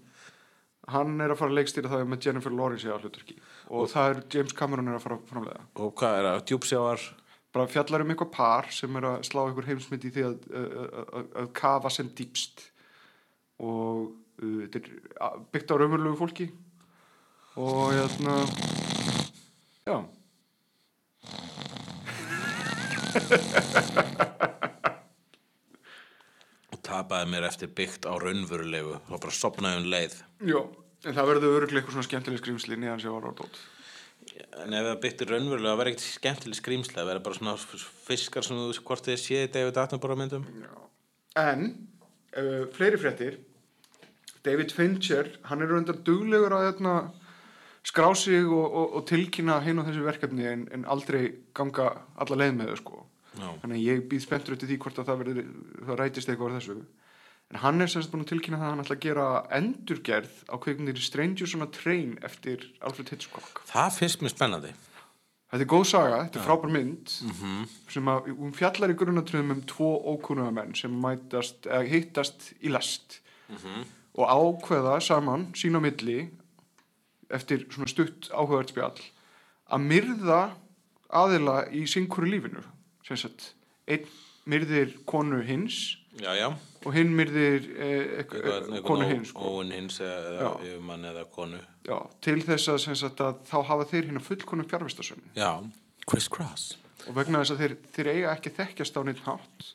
[0.91, 3.37] hann er að fara að leikstýra það með Jennifer Lawrence í aðhluturki
[3.71, 7.05] og það er James Cameron er að fara framlega og hvað er það, djúpsjávar?
[7.53, 10.77] Bara fjallar um eitthvað par sem er að slá einhver heimsmynd í því að, að,
[10.89, 12.63] að, að kafa sem dýpst.
[13.61, 14.07] Og
[14.65, 16.51] þetta er byggt á raunverulegu fólki.
[17.55, 18.33] Og hérna
[19.85, 19.97] já.
[26.73, 30.17] Og tapaði mér eftir byggt á raunvörulegu og bara sopnaði um leið.
[30.49, 30.59] Já,
[31.05, 33.61] en það verður öruglega eitthvað svona skemmtileg skrýmsli neðan sér var dót.
[34.63, 37.55] En ef það byggt í raunverulega það verður ekkert skemmtileg skrýmslega það verður bara svona
[38.07, 40.49] fiskar sem þú hvort þið séð David Attenborough myndum.
[41.37, 41.67] En,
[42.33, 43.43] uh, fleiri fréttir
[44.43, 46.95] David Fincher hann er reyndar duglegur að hérna,
[47.83, 52.35] skrá sig og, og, og tilkynna hinn á þessu verkefni en, en aldrei ganga alla
[52.39, 52.99] leið með þau sko
[53.33, 53.47] Já.
[53.63, 55.47] þannig að ég býð spenntur eftir því hvort að það, verður,
[55.87, 56.75] það rætist eitthvað á þessu
[57.53, 59.25] en hann er semst búin að tilkynna það að hann ætla að gera
[59.59, 64.71] endurgerð á kveikmyndir Strangers on a Train eftir Alfred Hitchcock Það finnst mér spennandi.
[65.53, 67.65] Þetta er góð saga, þetta er frábær mynd Mhm.
[67.93, 72.71] sem að hún fjallar í grunnatröðum um tvo ókunnuga menn sem mætast, eða hittast í
[72.73, 73.19] lest
[73.51, 73.83] Mhm.
[74.13, 76.27] Og ákveða saman sín á milli
[77.33, 78.99] eftir svona stutt áhugavert spjall
[79.73, 80.41] að myrða
[81.13, 82.61] aðila í syngkuru lífinu
[83.07, 83.53] sem sagt,
[83.89, 84.05] einn
[84.49, 86.49] myrðir konu hins Já, já.
[86.85, 89.49] og hinn myrðir eh, ek, Eitthvað, eh, konu hins sko.
[89.49, 91.57] Óun hins eða yfirmann eða konu.
[91.87, 95.49] Já, til þess að, sagt, að þá hafa þeir hérna fullkonu fjárvistasönni Já.
[96.05, 96.67] Criss Cross.
[97.07, 99.71] og vegna þess að þeir, þeir eiga ekki þekkjast á neitt hátt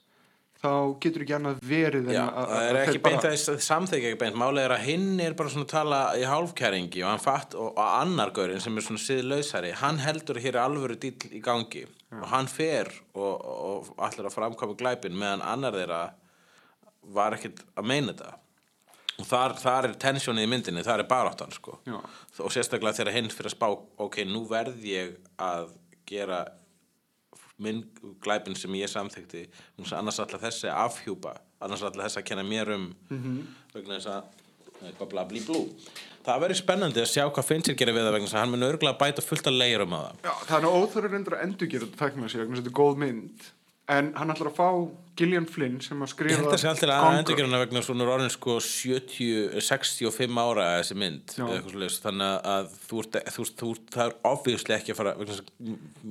[0.58, 0.70] þá
[1.02, 4.38] getur ekki annað verið Já, að, það er ekki beint að samþykja ekki beint.
[4.38, 7.70] Málið er að hinn er bara svona að tala í hálfkæringi og hann fatt og,
[7.74, 11.84] og annar gaurinn sem er svona siðlausari, hann heldur hér alvöru dýll í gangi
[12.16, 16.02] og hann fer og, og, allir að framkvæma glæpin meðan annar þeirra
[17.14, 18.34] var ekkit að meina þetta.
[19.18, 21.80] Og þar, þar er tensjónið í myndinni, þar er baráttan sko.
[21.86, 21.98] Já.
[22.44, 23.66] Og sérstaklega þegar hinn fyrir að spá,
[24.04, 25.72] ok, nú verð ég að
[26.06, 26.44] gera
[27.58, 27.84] minn
[28.22, 29.46] glæpin sem ég samþykti
[29.98, 33.40] annars alltaf þessi afhjúpa annars alltaf þessi að kenna mér um Mhm.
[33.74, 34.22] vegna þess að
[34.88, 35.62] eitthvað bla blú
[36.24, 38.66] það verður spennandi að sjá hvað Fincher gerir við það vegna þess að hann mun
[38.68, 40.16] örgulega bæta fullt að leirum að það.
[40.22, 41.96] Já, það er óþörður reyndur að þetta
[42.38, 43.48] vegna þess að þetta er góð mynd
[43.88, 44.68] en hann ætlar að fá
[45.18, 47.48] Gillian Flynn sem að ég skrifa held að sé alltaf að Gone endur Girl.
[47.48, 51.96] gera vegna svona orðin sko 70, 65 ára þessi mynd svoleiðis.
[52.04, 55.14] þannig að þú ert, þú, þú, það er obviously ekki að fara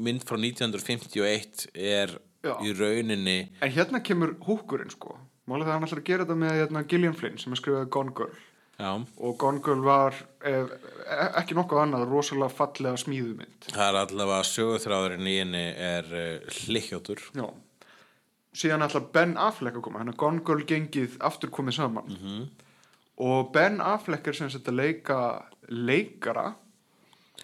[0.08, 2.54] mynd frá 1951 er Já.
[2.66, 5.16] í rauninni En hérna kemur húkurinn sko
[5.48, 7.92] Málið það að hann ætlar að gera þetta með hérna, Gillian Flynn sem að skrifaði
[7.96, 8.36] Gone Girl
[8.78, 10.74] já og Gone Girl var ef,
[11.08, 16.60] e- ekki nokkuð annað rosalega fallega smíðumynd Það er allavega sögurþráðurinn í henni er uh,
[16.68, 17.24] hlikkjótur.
[17.34, 17.48] Já
[18.58, 22.08] síðan ætlar Ben Affleck að koma hann að Gone Girl gengið aftur komið saman.
[22.08, 22.48] -hmm.
[23.18, 26.54] og Ben Affleck er sem sagt að leika leikara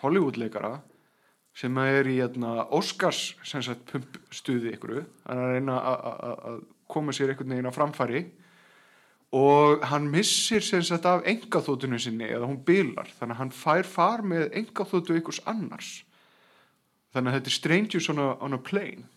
[0.01, 0.79] Hollywood leikara
[1.55, 7.11] sem er í hérna, Oscars sem sagt pumpstuði ykkur hann er að reyna að- koma
[7.11, 8.23] sér einhvern veginn á framfæri.
[9.33, 13.07] Og hann missir sem sagt af engaþóttunum sinni eða hún bilar.
[13.17, 16.03] Þannig að hann fær far með engaþóttu ykkurs annars.
[17.13, 19.07] Þannig að þetta er strangers on a, on a plane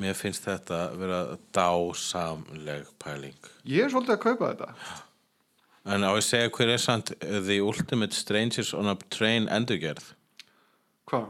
[0.00, 1.20] Mér finnst þetta vera
[1.54, 3.36] dásamleg pæling.
[3.68, 4.74] ég er svolítið að kaupa þetta
[5.84, 10.12] En á ég segja hver er samt The Ultimate Strangers on a Train endurgerð.
[11.10, 11.26] hvað?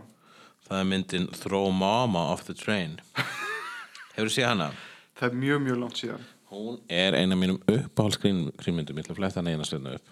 [0.69, 2.99] Það er myndin Throw Mama off the Train.
[4.15, 4.71] Hefur þú séð hana?
[5.17, 8.99] það er mjög mjög langt síðan Hún er eina mínum uppáhaldsgrínmyndum.
[9.01, 10.11] Ég ætla að fletta hana eina stjörnu upp.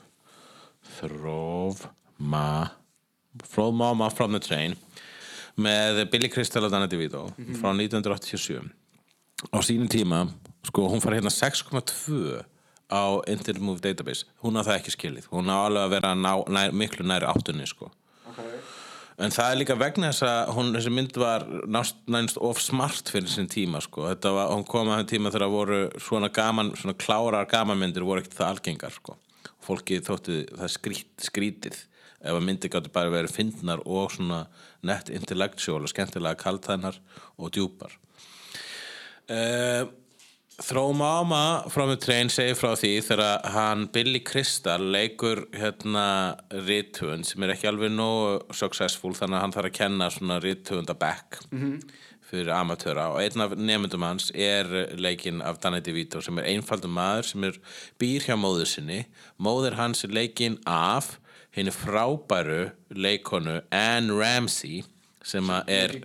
[0.96, 1.76] Throw
[2.16, 2.68] Ma
[3.44, 4.76] Throw Mama from the Train
[5.60, 7.26] með Billy Crystal og Danny DeVito
[7.60, 8.60] frá 1987
[9.50, 10.24] á sínum tíma
[10.66, 12.42] sko hún fara hérna 6,2
[12.90, 16.32] á Internet Movie Database hún á það ekki skilið, hún á alveg að vera ná,
[16.48, 17.90] nær, miklu næri áttunni sko
[18.26, 18.58] okay.
[19.20, 23.10] En það er líka vegna þess að hún, þessi mynd var nást, nænst of smart
[23.12, 24.06] fyrir sin tíma, sko.
[24.08, 28.22] Þetta var, hún kom að þeim tíma þegar voru svona gaman, svona klárar gamanmyndir voru
[28.22, 29.18] ekkert það algengar, sko.
[29.60, 31.82] Fólki þótti það skrít, skrítið
[32.20, 34.44] ef að myndir gáttu bara verið fyndnar og svona
[34.86, 37.00] nett intellectual og skemmtilega kaltæðnar
[37.40, 37.96] og djúpar.
[39.30, 39.88] Uh,
[40.60, 47.24] Throw Mama from the Train segir frá því þegar hann Billy Crystal leikur hérna rithöfund
[47.24, 51.40] sem er ekki alveg nógu successful þannig að hann þarf að kenna svona rithöfunda back
[52.30, 54.68] fyrir amatöra og einn af nefndum hans er
[55.00, 57.56] leikinn af Danny DeVito sem er einfaldum maður sem er
[57.98, 59.00] býr hjá móður sinni.
[59.40, 61.16] Móður hans er leikinn af
[61.60, 64.82] henni frábæru leikonu Anne Ramsey
[65.22, 66.00] sem er í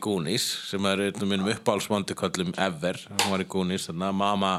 [0.00, 0.46] Goonies.
[0.70, 4.54] Sem er af minnum uppáhaldsvonduköllum ever, hún var í Goonies mamma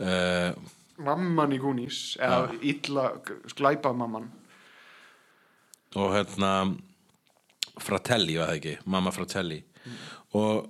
[0.00, 0.56] uh,
[1.04, 3.10] mamman í Goonies eða illa
[3.56, 4.30] glæpa mamman.
[5.94, 6.54] Og hérna
[7.78, 9.60] Fratelli var það ekki, mamma Fratelli.
[10.38, 10.64] Og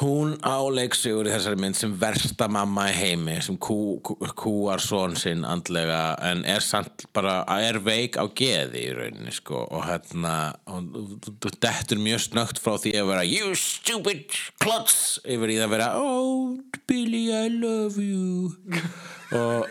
[0.00, 4.80] hún áleik sigur í þessari mynd sem versta mamma í heimi sem kú, kú, kúar
[4.80, 9.84] son sinn andlega en er samt bara er veik á geði í rauninni sko og
[9.88, 10.34] hérna
[10.66, 15.74] þú dettur mjög snögt frá því að vera you stupid klutz yfir í það að
[15.76, 16.56] vera oh
[16.88, 18.56] Billy I love you.
[19.36, 19.68] Og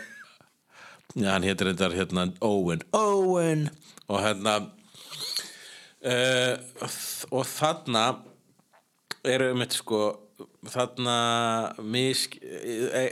[1.18, 3.66] Já, hann hétir þetta hérna Owen Owen.
[4.06, 4.54] Og hérna
[6.06, 6.54] uh,
[7.34, 8.04] og þarna
[9.26, 10.02] eru um þetta sko
[10.70, 11.16] þarna
[11.84, 13.04] misk, e,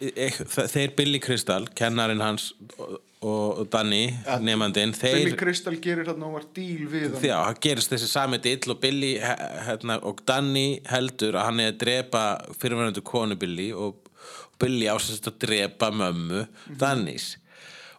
[0.00, 6.06] e, e, þeir Billy Crystal kennarinn hans og, og Danny, Ja, nefandinn Billy Crystal gerir
[6.08, 7.24] þarna og var díl við hann.
[7.24, 11.72] Já, það gerist þessi sami dill og Billy hérna, og Danny heldur að hann er
[11.72, 12.26] að drepa
[12.60, 14.02] fyrirverandi konu Billy og
[14.60, 16.46] Billy ásast að drepa mömmu
[16.80, 17.34] Dannys.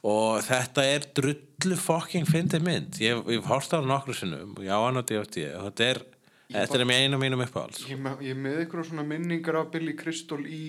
[0.07, 2.99] Og þetta er drullu fucking fyndið mynd.
[3.01, 4.53] Ég ég hort á hann nokkru sinnum.
[4.63, 6.03] Já, hann á DFT og þetta er
[6.53, 7.85] þetta er einu mínum uppáhalds.
[7.89, 10.65] Ég, er með eitthvað svona minningar af Billy Crystal í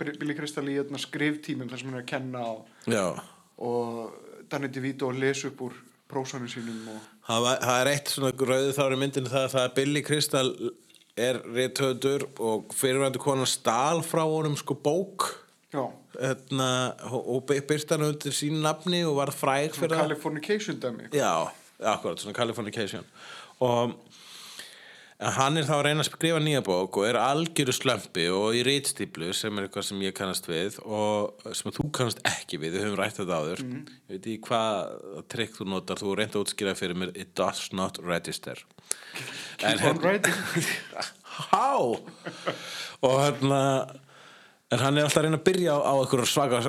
[0.00, 2.52] Billy Crystal í hérna, skriftímum þar sem hann er að kenna á
[2.88, 3.06] já.
[3.60, 5.74] og Danny DeVito les upp úr
[6.10, 9.74] prósanum sínum og Það, var, það er eitt svona rauðu þári myndinu það, það að
[9.76, 10.48] Billy Crystal
[11.20, 15.28] er rithöður og fyrirvændi konar stál frá honum sko bók.
[15.70, 16.70] Hérna,
[17.06, 20.08] og, byrst hann undir sín nafni og var fræg fyrir það.
[20.08, 21.46] Californication dæmi Já,
[21.78, 23.06] akkurat, svona Californication.
[23.62, 23.94] Og
[25.20, 28.56] en hann er þá að reyna að skrifa nýja bók og er algjöru slömpi og
[28.56, 32.78] í rítstýplu sem er eitthvað sem ég kannast við og sem þú kannast ekki við,
[32.78, 33.62] við höfum rætt þetta áður.
[33.66, 37.68] Ég veit ekki hvað trikk þú notar, þú reyndi að útskýra fyrir mér it does
[37.76, 38.64] not register.
[39.60, 40.34] Keep on writing
[41.50, 42.00] How?
[43.04, 43.60] og hérna
[44.72, 46.64] en hann er alltaf að reyna að byrja á, á einhverju svaka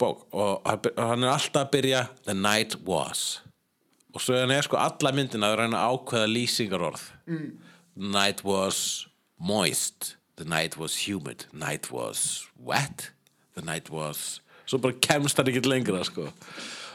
[0.00, 3.42] bók og hann er alltaf að byrja The night was.
[4.16, 7.10] Og svo hann er sko alla myndina að reyna að ákveða lýsingarorð.
[7.28, 7.50] Mm.
[7.96, 9.06] Night was
[9.38, 13.10] moist The night was humid night was wet
[13.54, 16.28] The night was svo bara kemst hann ekki lengra sko.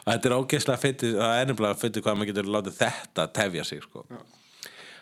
[0.05, 3.65] Og þetta er ógeðslega fyndið það er nefnilega fyndið hvað maður getur látið þetta tefja
[3.67, 4.05] sig sko.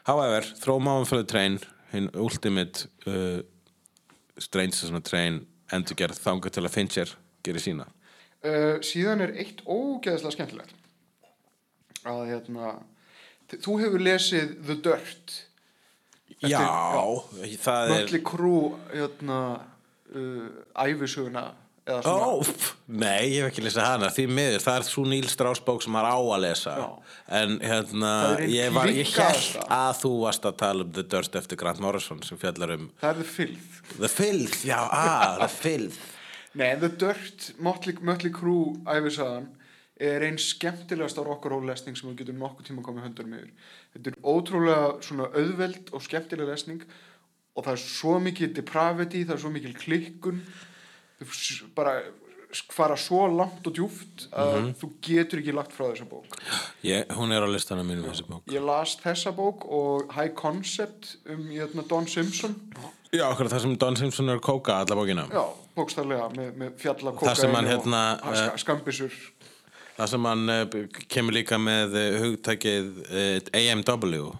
[0.07, 1.59] However, Throw Mom for the Train
[1.93, 3.43] hinn ultimate uh,
[4.41, 7.11] Strange svona train endurgerð þanga til að Fincher
[7.45, 7.85] gerir sína.
[8.43, 10.73] Uh, síðan er eitt ógeðslega skemmtilegt.
[12.03, 12.73] Að hérna
[13.53, 15.35] þú hefur lesið The Dirt
[16.43, 16.61] Eftir- Já,
[17.47, 17.57] já.
[17.65, 18.55] það er Mötli Krú
[18.93, 19.41] hérna
[20.15, 20.47] uh,
[20.85, 21.45] æfisuguna
[21.83, 25.81] Ó, pff, nei, ég hef ekki lesað hana því miður, það er svo Níl Strásbók
[25.83, 26.85] sem maður á að lesa Já.
[27.41, 28.11] en hérna,
[28.47, 32.23] ég, var, ég held að þú varst að tala um The Durst eftir Grant Morrison
[32.23, 35.99] sem fjallar um það er The Filth The Filth, já, ah, The Filth
[36.55, 38.55] Nei, The Dirt, Mötli, Krú
[38.87, 39.49] æfisagan
[39.99, 43.51] er einn skemmtilegast á rock'n'roll lesning sem við getum nokkuð tíma komið höndunum yfir.
[43.93, 46.83] Þetta er ótrúlega svona auðveld og skemmtileg lesning
[47.53, 50.43] og það er svo mikið depravity, það er svo mikið klikkun.
[51.77, 51.99] Bara
[52.73, 56.35] fara svo langt og djúft að þú getur ekki lagt frá þessa bók.
[56.85, 58.43] ég, Hún er á listanum mínum þessi bók.
[58.51, 62.55] Ég las þessa bók og High Concept um hérna, Don Simpson.
[63.13, 65.25] Já, okkur það sem Don Simpson er að kóka alla bókina.
[65.29, 65.43] Já,
[65.77, 69.17] bókstaflega með, með fjalla Það sem hann, hérna, ska, skambisur
[69.93, 70.63] Það sem hann uh,
[71.11, 74.31] kemur líka með uh, hugtækið uh, AMW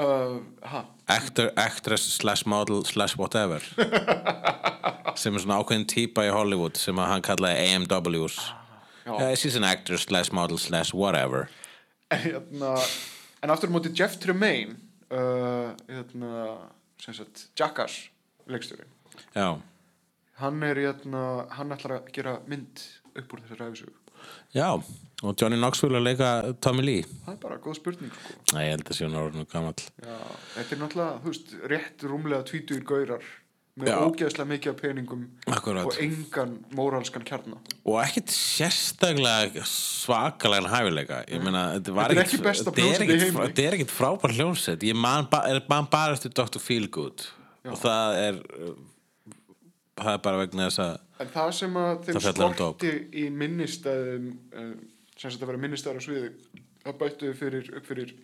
[0.00, 3.64] uh, ha, Actor, Actress slash model slash whatever.
[5.20, 8.36] Sem er svona ákveðin típa í Hollywood sem hann kallaði AMWs
[9.10, 11.48] uh, She's an actor slash model slash whatever.
[12.10, 12.76] Hérna,
[13.42, 14.76] en aftur móti Jeff Tremaine
[15.10, 16.56] uh, hérna,
[17.58, 18.08] Jackass
[18.50, 18.88] leikstjórin
[19.34, 19.60] Já,
[20.40, 22.82] hann er hérna, hann ætlar að gera mynd
[23.14, 23.99] upp úr þessu ræfisug
[24.56, 24.68] já
[25.20, 26.30] og Johnny Knoxville að leika
[26.64, 28.38] Tommy Lee það er bara góð spurning sko.
[28.54, 30.16] Nei, ég held að sé hann orðinu gamall já,
[30.56, 33.26] þetta er náttúrulega, þú veist, rétt rúmlega tvítur gaurar
[33.80, 33.96] með Já.
[34.02, 35.20] ógeðslega mikið peningum
[35.54, 35.86] Akkúrat.
[35.86, 42.26] og engan móralskan kjarna og ekkit sérstaklega svakalega hæfileika ég meina, þetta var Þetta er
[42.26, 43.44] ekki besta þetta er hljómsveit í ekkit- heimi.
[43.46, 46.58] þetta er ekkit frábær hljómsveit ég man, ba er, man bara eftir Dr.
[46.60, 47.28] Feelgood
[47.70, 48.74] og það er uh,
[50.00, 54.28] það er bara vegna þess að En það sem að þeim um skorti í minnistæðum
[54.56, 54.74] uh,
[55.16, 56.30] sem að vera minnistæðar á sviði
[56.80, 58.14] það bættu fyrir, upp fyrir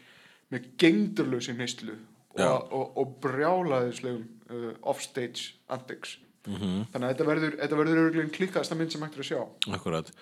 [0.55, 1.97] með gengdurlösi neyslu
[2.37, 6.19] og, og, og brjálaðislegum uh, offstage antics.
[6.47, 6.57] Mhm.
[6.57, 6.83] -hmm.
[6.93, 9.41] þannig að þetta verður, þetta verður örgulegin klikkaðasta mynd sem hægt er að sjá.
[9.75, 10.13] Akkurat.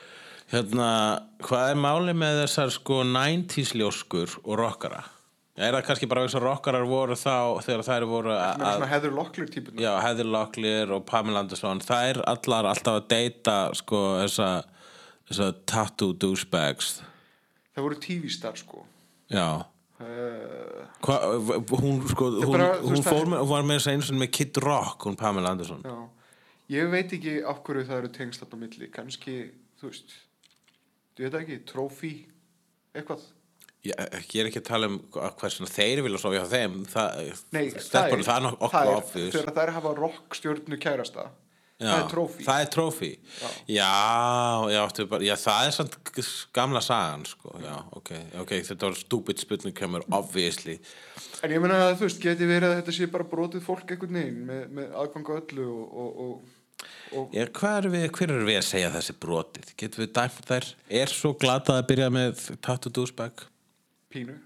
[0.53, 0.89] Hérna,
[1.41, 5.05] hvað er máli með þessar sko 90s ljóskur og rockara
[5.55, 9.13] er það kannski bara þess að rockarar voru þá þegar þær voru að svona Heather
[9.15, 11.83] Locklear típuna já, Heather Locklear og Pamela Anderson.
[11.85, 14.49] Þær allar alltaf að deyta sko þessa,
[15.31, 16.97] þessa tattoo douchebags.
[17.75, 18.83] Það voru TV-star sko.
[19.31, 19.47] Já.
[20.03, 21.21] Uh, Hva,
[21.79, 24.33] hún sko hún, bara, hún veist, fór með, hún var með þess eins og með
[24.35, 25.87] Kid Rock hún Pamela Anderson.
[25.87, 25.95] Já.
[26.75, 28.91] ég veit ekki af hverju það eru tengst þarna á milli.
[28.91, 29.39] Kannski,
[29.79, 30.19] þú veist
[31.15, 32.13] þú veit ekki, trófí
[32.95, 33.23] eitthvað
[33.85, 36.77] ég, ég er ekki að tala um hversin þeir vilja sofa hjá þeim.
[36.91, 37.23] Það,
[37.55, 38.27] Nei, það er,
[39.15, 41.31] þegar þær hafa rock stjórnu kærasta
[41.83, 43.11] það er trófi Það er trófi
[43.75, 43.91] Já,
[44.71, 44.81] já,
[45.11, 45.97] bara, já það er samt
[46.55, 47.55] gamla sagan sko.
[47.63, 48.11] já, ok,
[48.43, 50.79] ok, þetta var stúpid spurning kemur, obviously.
[51.43, 54.21] En ég meina að þú veist, geti verið að þetta sé bara brotið fólk einhvern
[54.21, 56.85] veginn með, með aðganga öllu og, og, og,
[57.19, 59.75] og er, hvað er við, hver er við að segja þessi brotið?
[59.83, 60.71] Getum við dæmt þær?
[61.03, 63.49] Er svo glatað að byrja með tattoo douchebag
[64.15, 64.37] pínu.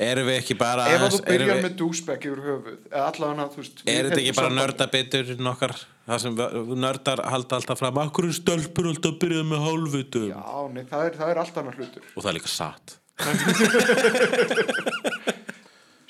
[0.00, 3.44] Erum við ekki bara Ef að þú byrjar við- með douchebag yfir höfuð eða allavega,
[3.52, 5.74] þú veist Er þetta ekki bara nördabitur nokkar?
[6.10, 6.38] Það sem
[6.80, 10.24] nördar halda alltaf fram Akkur stelpur alltaf að byrja með hálfvitum?
[10.30, 10.40] Já,
[10.72, 12.06] nei, það er, það er allt annar hlutur.
[12.16, 12.96] Og það er líka satt.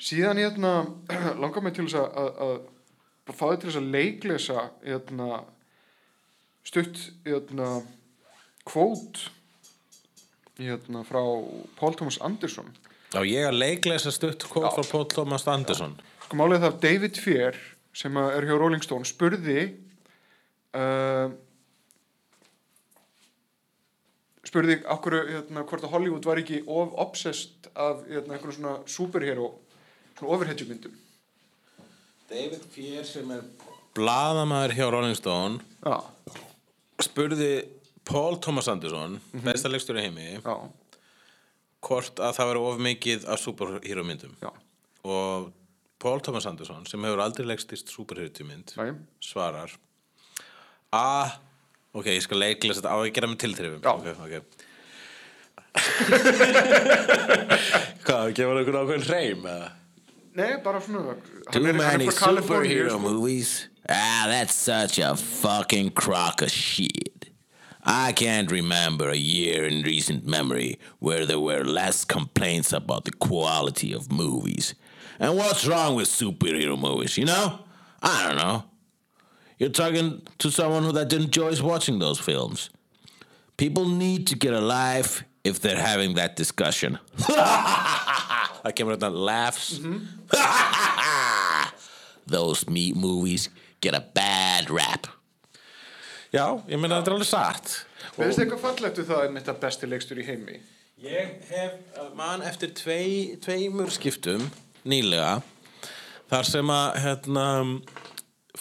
[0.01, 0.71] Síðan hérna
[1.41, 2.07] langar mig til þess að,
[2.45, 2.55] að,
[3.27, 5.27] að fá þið til þess að leiklesa hérna
[6.71, 7.67] stutt hérna
[8.69, 9.25] kvót
[10.65, 11.21] hérna frá
[11.79, 12.71] Paul Thomas Anderson.
[13.11, 14.73] Já, ég að leikleisa stutt kvót Já.
[14.77, 15.97] frá Paul Thomas Anderson.
[16.25, 19.63] Sko málið er það að David Fear sem er hjá Rolling Stone spurði
[20.79, 21.33] uh,
[24.47, 29.51] spurði okkur hérna, hvort að Hollywood var ekki of obsessed af hérna, einhvern svona superhero
[30.17, 30.95] svona overhedjumyndum
[32.31, 33.43] David Fier sem er
[33.95, 35.99] Blaðamaður hjá Rolling Stone já,
[37.03, 37.53] spurði
[38.09, 40.55] Paul Thomas Anderson besta leikstur í heimi já,
[41.85, 44.51] hvort að það veri of mikið af superhero myndum já,
[45.05, 45.51] og
[46.01, 48.83] Paul Thomas Anderson sem hefur aldrei leikstist superhero mynd já,
[49.21, 49.71] svarar
[50.91, 51.29] A
[51.95, 53.91] ok, ég skal leiklega þetta á að gera með tilþrifum Já.
[53.95, 54.33] ok, ok
[58.05, 59.69] hvað, gefur einhvern ákveðin hreim eða?
[60.35, 62.99] nei, bara svona Too hann er- many superhero sko.
[63.03, 63.51] movies.
[63.89, 67.20] Ah, that's such a fucking crock of shit.
[67.83, 73.11] I can't remember a year in recent memory where there were less complaints about the
[73.11, 74.75] quality of movies.
[75.19, 77.59] And what's wrong with superhero movies, you know?
[78.01, 78.65] I don't know.
[79.57, 82.69] You're talking to someone who that enjoys watching those films.
[83.57, 86.99] People need to get a life if they're having that discussion.
[87.17, 89.79] Það kemur þetta laughs.
[92.27, 93.49] Those meat movies
[93.81, 95.07] get a bad rap.
[96.31, 97.71] Já, ég meina þetta er alveg satt.
[98.15, 100.59] Veist þið eitthvað fallegt við það er mitt að besti leikstur í heimi?
[101.01, 104.43] Ég hef mann eftir tvei, tveimur skiptum
[104.87, 105.41] nýlega
[106.31, 107.45] þar sem að hérna,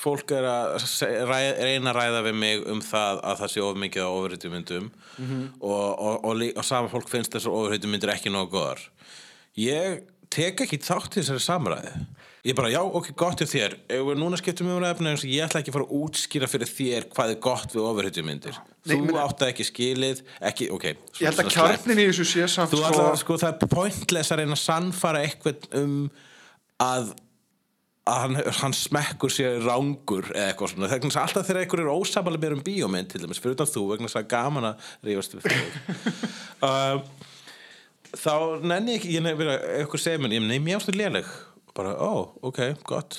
[0.01, 0.87] fólk er að
[1.61, 4.89] reyna að ræða við mig um það að það sé of mikið á ofurhættumyndum
[5.61, 8.83] og, og, og, lí- og sama fólk finnst þessar ofurhættumyndir ekki nógu góðar.
[9.61, 10.01] Ég
[10.33, 11.93] tek ekki þátt í þessari samræði.
[12.41, 13.75] Ég bara, já, ok, gott er þér.
[13.91, 16.71] Við núna skiptum um ræðefni eins og ég ætla ekki að fara að útskýra fyrir
[16.71, 18.61] þér hvað er gott við ofurhættumyndir.
[18.89, 20.87] Þú átt það ekki skilið, ekki, ok.
[21.21, 24.33] Ég held að kjarnin í þessu sé samt Þú ætlar að sko það er pointless
[24.33, 25.99] að reyna að sannfara eitthvað um
[26.81, 27.13] að
[28.11, 32.41] að hann, hann smekkur sér rángur eða eitthvað svona, þegar alltaf þegar einhver er ósamali
[32.41, 35.49] mér um bíómynd til dæmis, fyrir utan þú vegna þess að gaman að rífast við
[36.67, 37.03] uh,
[38.17, 38.35] þá
[38.65, 41.29] nenni ég ekki ég nefnir að eitthvað mér, ég nefnir mér ástu léleg
[41.77, 43.19] bara, ó, ok, gott.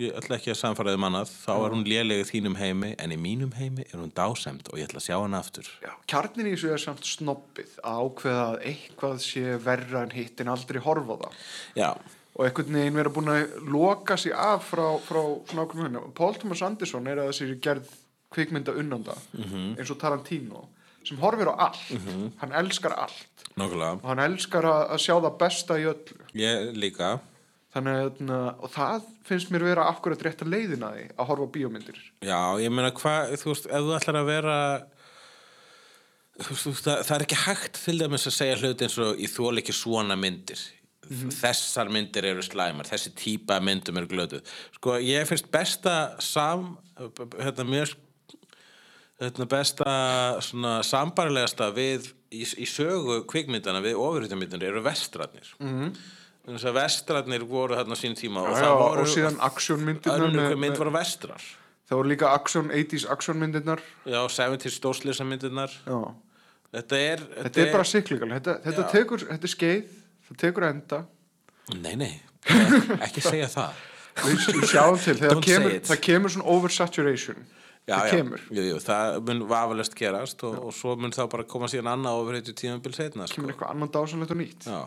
[0.00, 3.12] Ég ætla ekki að samfara þið mannað þá er hún léleg í þínum heimi en
[3.12, 5.68] í mínum heimi er hún dásemd og ég ætla að sjá hann aftur.
[5.84, 10.40] Já, kjarnin í þessu er samt snobbið að ákveða að eitthvað sé verra en hitt
[10.40, 11.36] en aldrei horfa það.
[11.76, 11.90] Já,
[12.32, 15.20] og einhvern veginn vera búin að loka sig af frá, frá
[15.52, 17.90] svona ákveðum hérna Paul Thomas Anderson er að þessi gerð
[18.32, 19.76] kvikmynda unnanda Mhm.
[19.76, 20.64] eins og Tarantino
[21.04, 22.00] sem horfir á allt.
[22.40, 23.44] Hann elskar allt.
[23.60, 26.24] Nokkulega og hann elskar að sjá það besta í öllu.
[26.32, 27.20] Ég líka
[27.72, 31.48] þannig að hérna, og það finnst mér vera akkurat rétt að leiðina því að horfa
[31.54, 32.02] bíómyndir.
[32.24, 34.58] Já, ég meina hvað, þú veist, ef þú ætlar að vera
[36.36, 39.00] þú veist, þú veist, það, það er ekki hægt til dæmis að segja hluti eins
[39.02, 40.62] og ég þól ekki svona myndir.
[41.12, 44.54] Þessar myndir eru slæmar þessi típa myndum eru glötuð.
[44.78, 46.76] Sko, ég finnst besta sam,
[47.40, 47.92] hérna, mér
[49.20, 49.92] hérna, besta
[50.44, 55.52] svona sambarilegasta við í, í sögu kvikmyndana við ofurhýttamyndir eru vestrarnir.
[55.62, 55.92] Mm.
[56.48, 59.40] Þess að vestrarnir voru þarna á sín tíma og Já, það já, voru og síðan
[59.48, 61.48] actionmyndirnar önnur mynd voru vestrar.
[61.86, 65.98] Það voru líka action, 80s actionmyndirnar Já, 70 stórsleisa myndirnar já.
[66.72, 69.96] Þetta er Þetta er bara siklíkal, þetta, þetta tekur, þetta er skeið,
[70.28, 71.02] það tekur enda,
[71.78, 72.12] Nei, nei,
[73.06, 73.82] ekki segja það.
[74.22, 77.44] Við, við sjáum til, say kemur, það kemur svona oversaturation,
[77.82, 81.22] Já, það já, kemur, jú, jú, það mun vafalest gerast og, og svo mun þá
[81.32, 83.40] bara koma síðan annað ofurheitu tímabil setna sko.
[83.40, 84.66] kemur eitthvað annan dásanlegt og nýtt.
[84.68, 84.80] Já,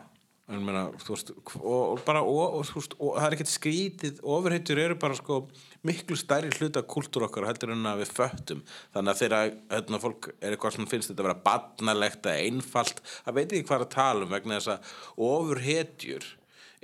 [0.45, 4.97] meina, þú veist og, bara, og, og, veist, og það er ekkert skrítið ofurheitur eru
[5.01, 5.39] bara sko
[5.85, 8.63] miklu stærri hluta kultúr okkar heldur en að við föttum.
[8.93, 13.03] Þannig að þegar hérna, fólk er eitthvað sem finnst þetta að vera barnalegt eða einfalt
[13.09, 14.95] það veit ekki hvað er að tala um vegna þess að
[15.29, 16.31] ofurhetjur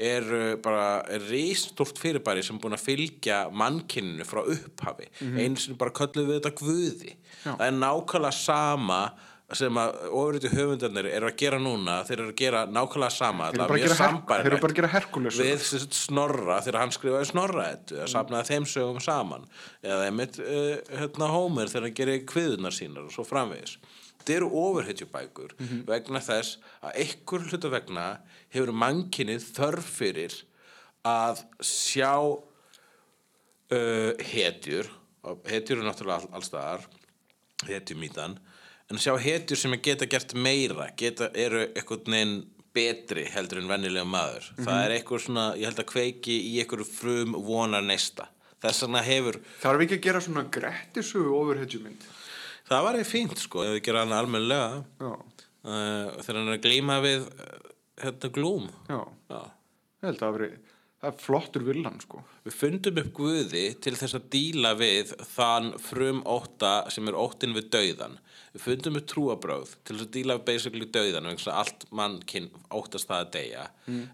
[0.02, 5.10] eru bara er rístúrt fyrirbæri sem er búin að fylgja mannkinninu frá upphafi.
[5.38, 7.14] Eins og bara kölluð við þetta guði.
[7.42, 7.54] Já.
[7.58, 9.02] það er nákvæmlega sama
[9.58, 13.58] sem að ofuriti höfundarnir eru að gera núna þeir eru að gera nákvæmlega sama Þeir
[13.60, 15.50] eru bara að gera Her- sambærilegt þeir eru bara að gera Hercules sögur.
[15.52, 18.04] við snorra þegar hann skrifaði snorra þetta Mm.
[18.06, 19.48] að safnaði þeim sögum saman
[19.84, 23.78] eða einmitt uh, hérna Homer þegar hann gerir kviðunar sínar og svo framvegis
[24.22, 25.84] þetta eru ofurhetjubækur Mhm.
[25.88, 28.06] vegna þess að einhver hluta vegna
[28.54, 30.34] hefur mannkinnið þörf fyrir
[31.04, 32.14] að sjá
[33.72, 34.90] uh, hetjur
[35.48, 36.86] hetjur eru náttúrulega all, allstaðar
[37.68, 38.40] hetjumítan
[38.92, 42.36] en að sjá hetjur sem geta gert meira geta, eru einhvern veginn
[42.76, 44.46] betri heldur en vennilega maður.
[44.62, 48.30] Það er eitthvað svona, ég held að kveiki í einhverju frum vonar neista
[48.62, 52.10] þess vegna hefur, Þarf ekki að gera svona grettisögu overhedjumynd?
[52.72, 54.84] það var eitthvað fínt sko, ef við gera hann almennilega.
[55.02, 55.12] Já,
[55.68, 57.56] uh, þegar hann er að glíma við uh,
[58.04, 58.68] hérna glúm.
[58.88, 59.02] Já,
[59.34, 59.42] já.
[60.06, 60.52] Held að það veri,
[61.02, 62.22] það er flottur villan, sko.
[62.48, 67.58] Við fundum upp Guði til þess að díla við þann frum ótta sem er óttin
[67.58, 68.18] við dauðan.
[68.52, 72.50] Við fundum upp trúabröð til þess að díla basically dauðan vegna þess að allt mannkinn
[72.76, 73.68] óttast það að deyja.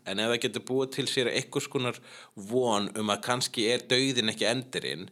[0.06, 1.98] En ef það getur búið til sér einhvers konar
[2.36, 5.08] von um að kannski er dauðin ekki endurinn,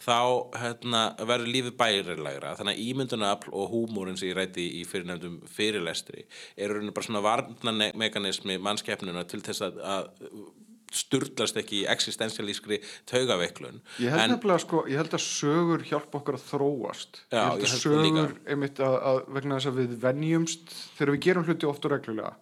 [0.00, 2.54] þá hérna, verður lífið bærilegra.
[2.56, 6.24] Þannig að ímyndunafl og húmórin sem ég rætti í fyrirnefndum fyrirlestri
[6.56, 10.08] er raunin bara svona varnamekanismi mannskeppnuna til þess að, að
[10.90, 16.18] sturlast ekki í existensialískri taugaveiklun Ég held en nefnilega, sko, ég held að sögur hjálpa
[16.20, 17.20] okkur að þróast.
[17.30, 18.52] Já, ég held ég að held það sögur, líka.
[18.54, 22.32] einmitt að, að vegna þess að við venjumst, þegar við gerum hluti oft og reglulega,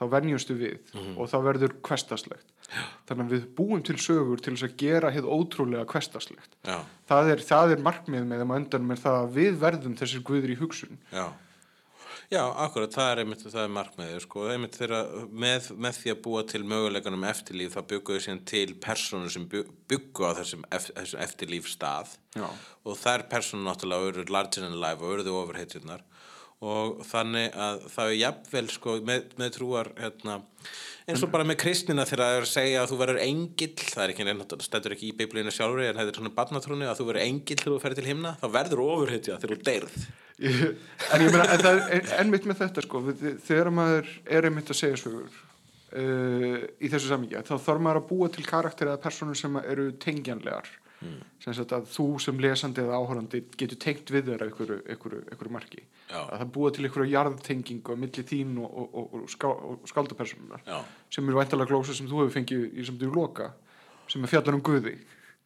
[0.00, 1.18] þá venjumstu við Mhm.
[1.18, 2.46] og það verður kvestaslegt.
[3.08, 6.52] Þannig að við búum til sögur til þess að gera hér ótrúlega kvestaslegt.
[6.64, 6.78] já,
[7.08, 10.22] Það er, það er markmið með þeim að endanum er það að við verðum þessir
[10.22, 10.98] guður í hugsun.
[11.12, 11.26] já
[12.30, 15.00] Já, akkurat, það er einmitt, það er markmiðið, sko, einmitt þeirra,
[15.34, 19.72] með, með því að búa til möguleikanum eftirlíf, þá bygguðu síðan til persónur sem bygg-
[19.90, 22.46] byggu á þessum, þessum eftirlíf stað Já.
[22.86, 26.06] og þær persónur náttúrulega eru larger than life og eruðu ofurheitjurnar
[26.60, 30.34] og þannig að það er jafnvel, sko, með, með trúar, hérna,
[31.08, 34.02] eins og bara með kristina þegar það er að segja að þú verður engill, það
[34.04, 37.06] er ekki það stendur ekki í biblíinu sjálfri, en þetta er svona barnatrúni að þú
[37.08, 39.96] verður engill þegar þú ferð til himna, þá verður ofurheitja þegar þú deyrð.
[40.40, 43.02] En ég meina, en það er ennmitt með þetta sko,
[43.48, 45.40] þegar maður er einmitt að segja sögur
[45.96, 49.90] uh, í þessu samíkja, þá þarf maður að búa til karakter eða personur sem eru
[50.00, 50.68] tengjanlegar
[51.40, 54.78] sem sagt að þú sem lesandi eða áhorandi getur tengt við þeirra einhverju,
[55.54, 55.80] marki
[56.10, 56.20] Já.
[56.26, 59.88] að það búa til einhverju jarðtengingu á milli þín og, og, og, og, ská, og
[59.88, 60.78] skáldapersonunar Já.
[61.10, 63.46] sem eru væntalega glósa sem þú hefur fengið í þú loka
[64.10, 64.96] sem er fjallar um guði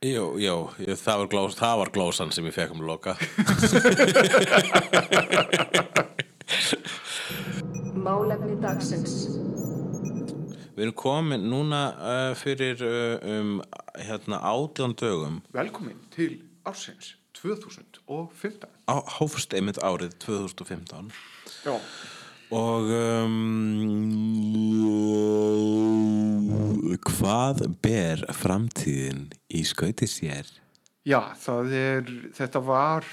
[0.05, 3.15] Jú, jú, ég- það var, glós, það var glósan sem ég fekk um loka.
[8.05, 9.15] Málefni dagsins.
[10.75, 13.61] Við erum komin núna uh, fyrir uh, um
[13.95, 15.39] hérna átján dögum.
[15.55, 21.13] Velkomin til ársins 2015 á hófst einmitt árið 2015
[21.67, 21.77] Já,
[22.55, 23.35] og um,
[27.05, 30.49] hvað ber framtíðin í skauti sér?
[31.05, 33.07] Já, það er, þetta var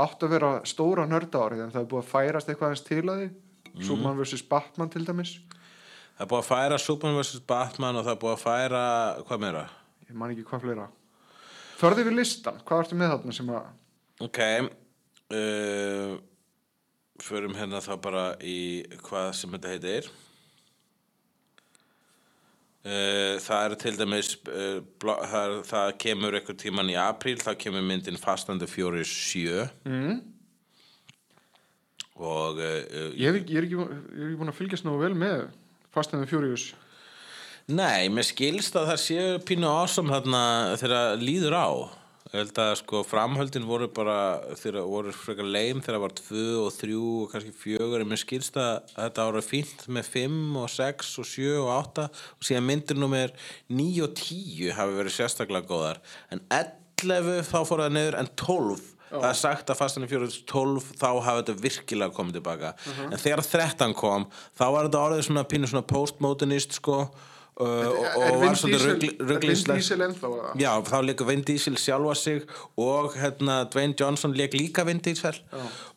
[0.00, 3.02] átt að vera stóra nörda árið en það er búið að færast eitthvað aðeins til
[3.02, 3.28] að því.
[3.76, 4.44] Superman vs.
[4.48, 5.34] Batman til dæmis
[6.16, 7.40] Það er búið að færa Superman vs.
[7.48, 8.84] Batman og það er búið að færa,
[9.28, 9.64] hvað meira?
[10.06, 10.86] ég man ekki hvað fleira
[11.76, 13.64] Förði við listan, hvað ertu með þarna sem að
[14.24, 14.38] Ok,
[15.36, 16.14] uh,
[17.20, 18.54] förum hérna þá bara í
[19.04, 20.08] hvað sem þetta heitir.
[22.86, 27.82] Uh, það er til dæmis, uh, það, það kemur einhver tíman í apríl, þá kemur
[27.84, 30.16] myndin Fast and the Furious 7 mm.
[32.22, 35.48] og uh, ég, ekki- ég, er ekki, ég ekki búin að fylgjast nú vel með
[35.96, 36.74] Fast and the Furious
[37.66, 40.40] Nei, mér skilst að það séu pínu ásum þarna
[40.78, 41.68] þegar líður á.
[42.30, 44.18] Ég held að sko framhöldin voru bara
[44.60, 48.22] þegar voru frekar leim þegar það var tvö og þrjú og kannski fjögur en mér
[48.22, 52.68] skilst að þetta voru fínt með fimm og sex og sjö og átta og síðan
[52.68, 53.34] myndir nummer
[53.72, 58.95] níu og tíu hafi verið sérstaklega góðar en 11 þá fór það niður en 12
[59.10, 62.74] það er sagt að Fast and the Furious 12 þá hafi þetta virkilega komið tilbaka
[63.06, 64.26] en þegar 13 kom
[64.58, 67.00] þá var þetta orðið svona pínu svona postmodernist sko.
[67.06, 67.70] uh, og,
[68.20, 69.20] Er og var svolítið
[70.36, 70.50] eða?
[70.60, 72.42] Já, þá leikur Vin Diesel sjálfa sig
[72.76, 75.38] og hérna, Dwayne Johnson leik líka Vin Diesel.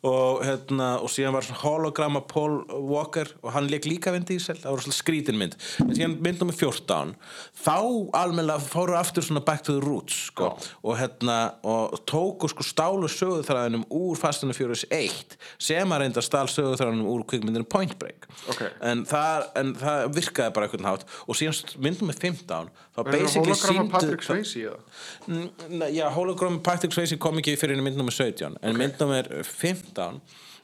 [0.00, 4.56] Og, hérna, og síðan var hologramma Paul Walker og hann leik líka Vin Diesel.
[4.62, 5.58] Það var svona skrítin mynd.
[5.84, 7.12] En síðan mynd nummer 14
[7.60, 7.76] þá
[8.16, 13.08] almennilega fóru aftur svona back to the roots sko, og, hérna, og tóku sko stálu
[13.10, 17.98] söguþræðinum úr Fast and the Furious 1 sem að reynda stál söguþræðinum úr kvikmyndinu Point
[18.00, 18.28] Break.
[18.48, 18.64] Ok.
[18.80, 21.06] en, það, en það virkaði bara einhvern hátt.
[21.28, 21.49] Og síðan
[21.80, 24.78] mynd nummer 15 þá Er það basically hologramma sýndu Patrick Swayze eða?
[25.26, 29.28] Mm, Já, hologram Patrick Swayze kom ekki fyrir í mynd nummer 17 en mynd nummer
[29.46, 30.20] 15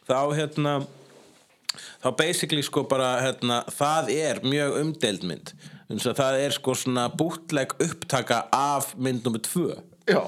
[0.06, 0.78] þá hérna
[2.02, 5.52] þá basically sko bara hérna, það er mjög umdeild mynd.
[5.90, 9.68] Það er sko svona bútleg upptaka af mynd nummer 2
[10.06, 10.20] Já,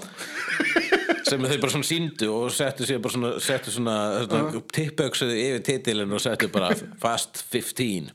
[1.29, 3.95] sem þau bara svona síndu og settu svona, settu svona,
[4.27, 8.09] svona tippöksuðu yfir titilin og settu bara Fast 15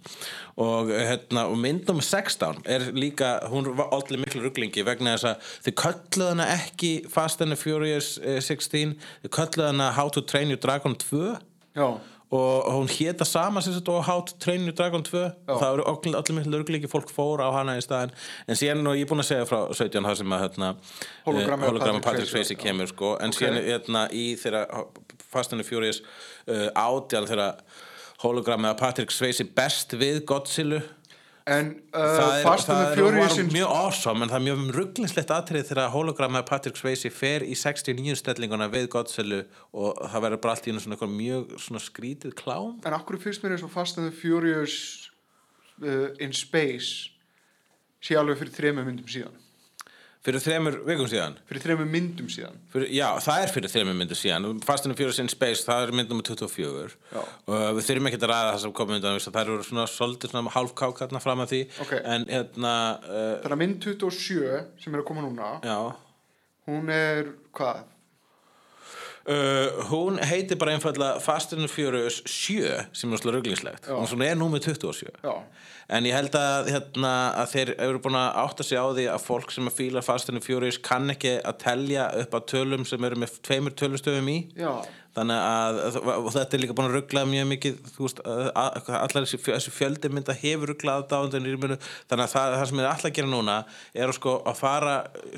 [0.55, 5.29] og, hérna, og mynd nummer 16 er líka, hún var allir miklu rugglingi vegna þess
[5.31, 10.13] að þau kölluðu hana ekki Fast and the Furious eh, 16 þau kölluðu hana How
[10.13, 11.37] to Train Your Dragon 2
[11.73, 11.87] já,
[12.33, 15.67] og hún héta sama sem þetta og How to Train Your Dragon 2 og það
[15.71, 18.13] eru allir, allir miklu rugglingi fólk fór á hana í staðin
[18.47, 21.49] en síðan og ég er búin að segja frá 17 það sem að hérna, eh,
[21.49, 24.67] af hologrammi Patrick Swayze, kemur sko, en síðan hérna, í þeirra
[25.33, 26.03] Fast and the Furious
[26.45, 27.49] uh, átján þeirra
[28.24, 30.82] hologrammi af Patrick Swayze best við Godzilla.
[31.43, 34.38] En uh, það er, Fast and það the er Furious var mjög awesome en það
[34.38, 39.41] er mjög rugglinslegt atrið þegar hologrammi af Patrick Swayze fer í 69 stellinguna við Godzilla
[39.76, 42.78] og það verður bara allt í svona mjög svona skrítið klám.
[42.88, 44.78] En akkur fyrst mér eins og Fast and the Furious
[45.84, 47.11] uh, in Space
[48.03, 49.42] sé alveg fyrir þremur myndum síðan
[50.24, 51.34] fyrir þremur vikum síðan.
[51.49, 52.55] Fyrir þremur myndum síðan.
[52.71, 54.47] Fyrir, já, það er fyrir þreymur myndu síðan.
[54.63, 57.21] Fast and the Furious in Space, það er mynd nummer 24 Já.
[57.51, 60.53] og við þurfum ekki að ræða það sem komum myndan, það eru svona svolítið svona
[60.55, 61.61] hálfkák þarna fram að því.
[61.84, 61.93] Ok.
[62.15, 65.78] en hérna uh, Þannig að mynd 27 sem er að koma núna já.
[66.69, 67.84] hún er, hvað?
[69.24, 74.26] Uh, hún heitir bara einfallega Fast and the Furious 7 sem er slúið rugglingslegt svona
[74.28, 75.36] er númer 27 Já,
[75.89, 77.13] en ég held að, hérna,
[77.43, 80.29] að þeir eru búin að átta sig á því að fólk sem að fíla Fast
[80.31, 84.38] and Furious kann ekki að telja upp á tölum sem eru með tveimur tölustöfum í.
[84.57, 84.71] Já,
[85.13, 85.79] þannig að
[86.34, 89.73] þetta er líka búin að ruggla mjög mikið veist, að- að- allar þessi, fjö- þessi
[89.75, 91.03] fjöldi mynda hefur rugglað
[91.43, 91.77] rýmunu
[92.09, 93.57] þannig að það, það sem er alltaf að gera núna
[93.93, 94.95] er að, sko, að fara,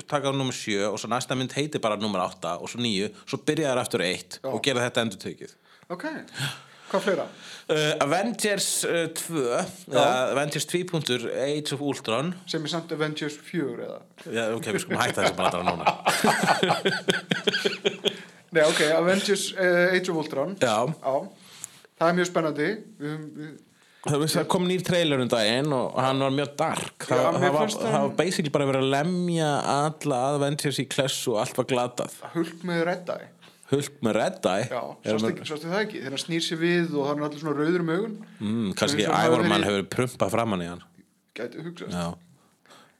[0.08, 3.10] taka á nummer 7 og svo næsta mynd heitir bara nummer 8 og svo 9,
[3.28, 5.52] svo byrja þær aftur 1 og gera þetta endur tökið
[5.92, 6.06] ok
[6.90, 7.24] Hvað fleira?
[7.66, 9.40] uh, Avengers uh, 2
[9.90, 10.84] eða Avengers 2.
[11.46, 12.28] Age of Ultron.
[12.46, 13.98] Sem er samt Avengers 4 eða?
[14.30, 15.86] Já, ok, við skulum hætta þessi bara núna.
[18.56, 20.54] Nei, ok, Avengers Age of Ultron.
[20.62, 20.76] Já,
[21.96, 22.66] Það er mjög spennandi.
[23.00, 23.52] Við, höfum- við,
[24.36, 26.98] Það kom nýr trailer um daginn og hann var mjög dark.
[27.08, 30.84] Það, Já, það, var, hann- það var basically bara verið að lemja alla Avengers í
[30.92, 32.12] klessu og allt var glatað.
[32.36, 33.26] Hulk með Red Eye
[33.70, 34.66] Hulk með Red Eye.
[34.70, 35.98] Já, Er sástu, það ekki?
[36.02, 38.12] Þegar hann snýr sér við og hann er allir svona rauður um augun.
[38.40, 40.82] Mm, hann Man verið- hefur prumpað framann í hann.
[41.34, 41.90] Gæti hugsast.
[41.90, 42.14] Já.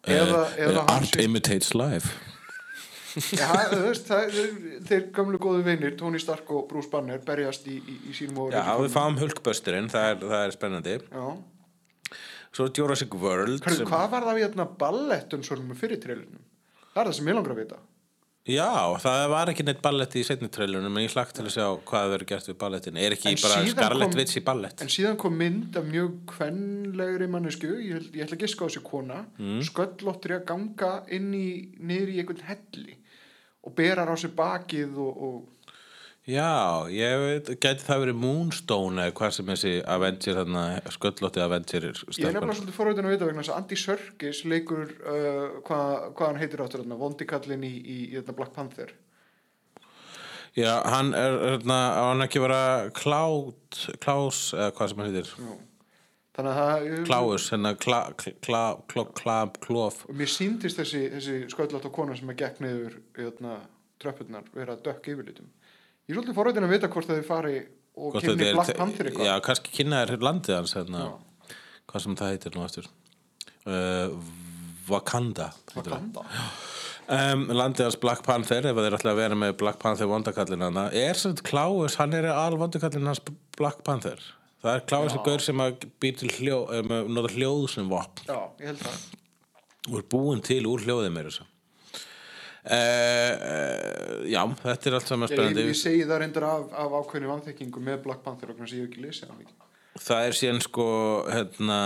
[0.06, 2.10] Eða, Eh, eða eh, hann Art imitates life.
[3.16, 7.64] Já, þú veist, það, þeir- þeir gamlu góðu vinir, Tony Stark og Bruce Banner berjast
[7.66, 10.96] í, í, í sínum Já, við fáum Hulkbusturinn, það er, það er spennandi.
[11.10, 11.36] Já,
[12.56, 16.44] Svo Jurassic World Hörru, sem- hvað var það við hérna ballettun svona með fyrir trailernum?
[16.94, 17.76] Það er það sem ég langar að vita
[18.46, 21.64] Já, það var ekki neitt ballett í setni trailunum en ég hlagt til að sjá
[21.88, 24.84] hvað verður gert við ballettin Er ekki En bara kom- Witch í ballett?
[24.84, 28.84] En síðan kom mynd af mjög kvenlegri mannesku, ég, ég ætla að giska á þessi
[28.86, 29.58] kona, mm.
[29.66, 31.48] sköllóttir að ganga inn í,
[31.82, 32.96] niður í einhvern helli
[33.66, 35.55] og berar á sér bakið og, og
[36.26, 41.84] Já, ég veit, gæti það verið Moonstone eða hvað sem þessi Avenger þarna, sköllótti Avenger
[41.86, 45.60] er ég er nefnilega svolítið forveitin að vita vegna þess að Andy Serkis leikur, uh,
[45.68, 48.90] hvað, hvað hann heitir áttur þarna, vondikallin í, í, í þarna Black Panther.
[50.56, 52.60] Já, hann er, hérna, á hann ekki vera
[52.98, 55.54] Cloud, Klaus, eða hvað sem hann heitir Já.
[56.36, 56.88] Þannig að það...
[57.06, 58.00] Klaus, hérna, Kla,
[58.42, 63.28] Kla, Kla, Klof Og mér síndist þessi, þessi sköllótt kona sem að gekk niður í
[63.28, 63.60] þarna
[64.02, 65.54] tröppurnar vera dökk yfirlitum.
[66.06, 67.54] Ég er svolítið forveitin að vita hvort það þið fari
[67.96, 69.26] og Hvort kynni er- Black Panther eitthvað.
[69.26, 71.04] Já, kannski kynna er landið hans, hérna
[71.86, 72.86] Hvað sem það heitir nú aftur
[73.66, 74.16] uh,
[74.90, 76.06] Wakanda heitir það.
[76.14, 76.46] Wakanda.
[77.06, 80.88] Um, landið hans Black Panther ef þeir ætla að vera með Black Panther vondakallin hana
[80.90, 83.22] er sem sagt Klaus, hann er al vondakallin hans
[83.58, 84.18] Black Panther
[84.62, 88.38] það er Klaus er gaur sem að býr til hljó um, hljóð sem vopn Já,
[88.62, 89.04] ég held það.
[89.90, 91.52] og er búin til úr hljóðið meira þess uh,
[92.66, 97.32] uh, já, þetta er allt saman Ég, spennandi ég segi það reyndar af, af ákveðinu
[97.34, 99.54] vanþekkingu með Black Panther og að ég ekki lesið það.
[99.96, 100.86] Það er síðan sko
[101.30, 101.78] hérna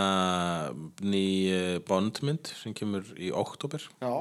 [1.07, 1.25] ný
[1.55, 4.13] eh, bondmynd sem kemur í oktober Já,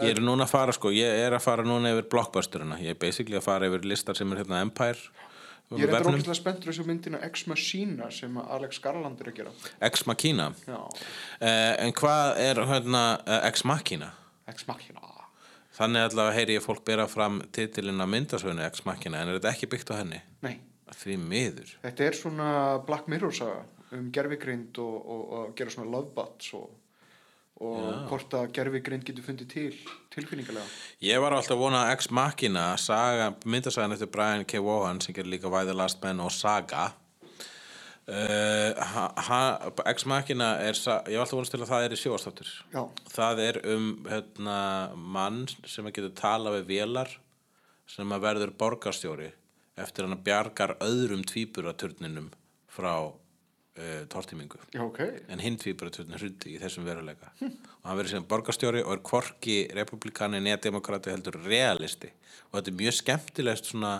[0.00, 3.00] Ég er núna að fara sko, ég er að fara núna yfir blockbusterina, ég er
[3.00, 4.96] basically að fara yfir listar sem er hérna Empire
[5.74, 9.54] Ég er eitthvað ógæslega spenntur þessu myndina Ex Machina sem Alex Garland er að gera.
[9.82, 13.04] Ex Machina Já, uh, En hvað er hérna
[13.42, 14.12] Ex Machina?
[14.46, 15.15] Ex Machina.
[15.76, 19.52] Þannig allavega heyri ég fólk bera fram titilinn af myndasögunni Ex Machina en er þetta
[19.52, 20.22] ekki byggt á henni?
[20.46, 20.56] Nei,
[20.96, 22.48] Því miður þetta er svona
[22.86, 23.62] Black Mirror saga
[23.96, 26.70] um gerfigrind og, og, og gera svona lovebots og,
[27.62, 29.76] og hvort að gerfigrind getur fundið til
[30.14, 30.66] tilfinningarlega.
[31.04, 34.62] Ég var alltaf að vona að saga, myndasagan eftir Brian K.
[34.62, 36.90] Vaughan sem gerir líka Why the Last Man og Saga
[38.10, 42.52] uh, Ex Machina er ég var alltaf vonast til að það er í sjóastáttur
[43.12, 44.58] það er um hérna,
[44.96, 47.12] mann sem getur tala við vélar
[47.90, 49.30] sem að verður borgarstjóri
[49.76, 52.30] eftir hann að bjargar öðrum tvíburaturninum
[52.72, 52.92] frá
[53.76, 54.60] uh, tortímingu.
[54.72, 55.00] Já, ok.
[55.28, 57.32] en hinn tvíburaturnin hrundi í þessum veruleika.
[57.40, 62.10] Og hann verður sem borgarstjóri og er hvorki republikani neða demokrati heldur realisti.
[62.48, 63.92] Og þetta er mjög skemmtilegt svona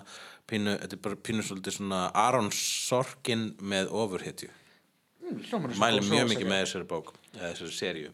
[0.51, 4.51] pínu, þetta er bara pínu svolítið svona Aron Sorkin með ofurhetju.
[5.27, 8.13] Mm, mæli mjög mikið með þessari bók eða þessari seríu.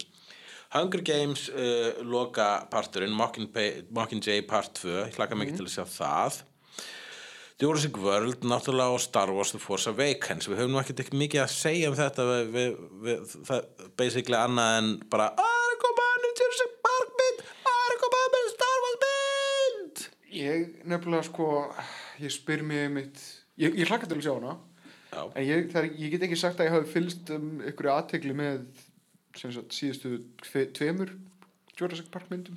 [0.72, 6.38] Hunger Games uh, loka parturinn Mockingjay, part 2 ég hlaka mikið til að sjá það.
[7.62, 10.48] Jurassic World náttúrulega og Star Wars The Force Awakens.
[10.50, 13.68] Við höfum nú ekkert ekki mikið að segja um þetta við, við, við, það,
[14.00, 17.92] basically annað en bara "Ah, Það er að koma önnur Jurassic Park mynd Það er
[17.94, 20.02] að koma önnur Star Wars mynd
[20.40, 21.46] Ég nefnilega sko,
[22.20, 23.22] ég spyr mig mitt,
[23.60, 24.58] ég, ég hlakka til að sjá hana,
[25.12, 27.90] Já, en ég, það, er- ég get ekki sagt að ég hafi fylgst um ykkur
[27.92, 28.62] aðtegli með
[29.36, 31.12] sagt, síðustu tve, tveimur
[31.78, 32.56] Jurassic Park myndum.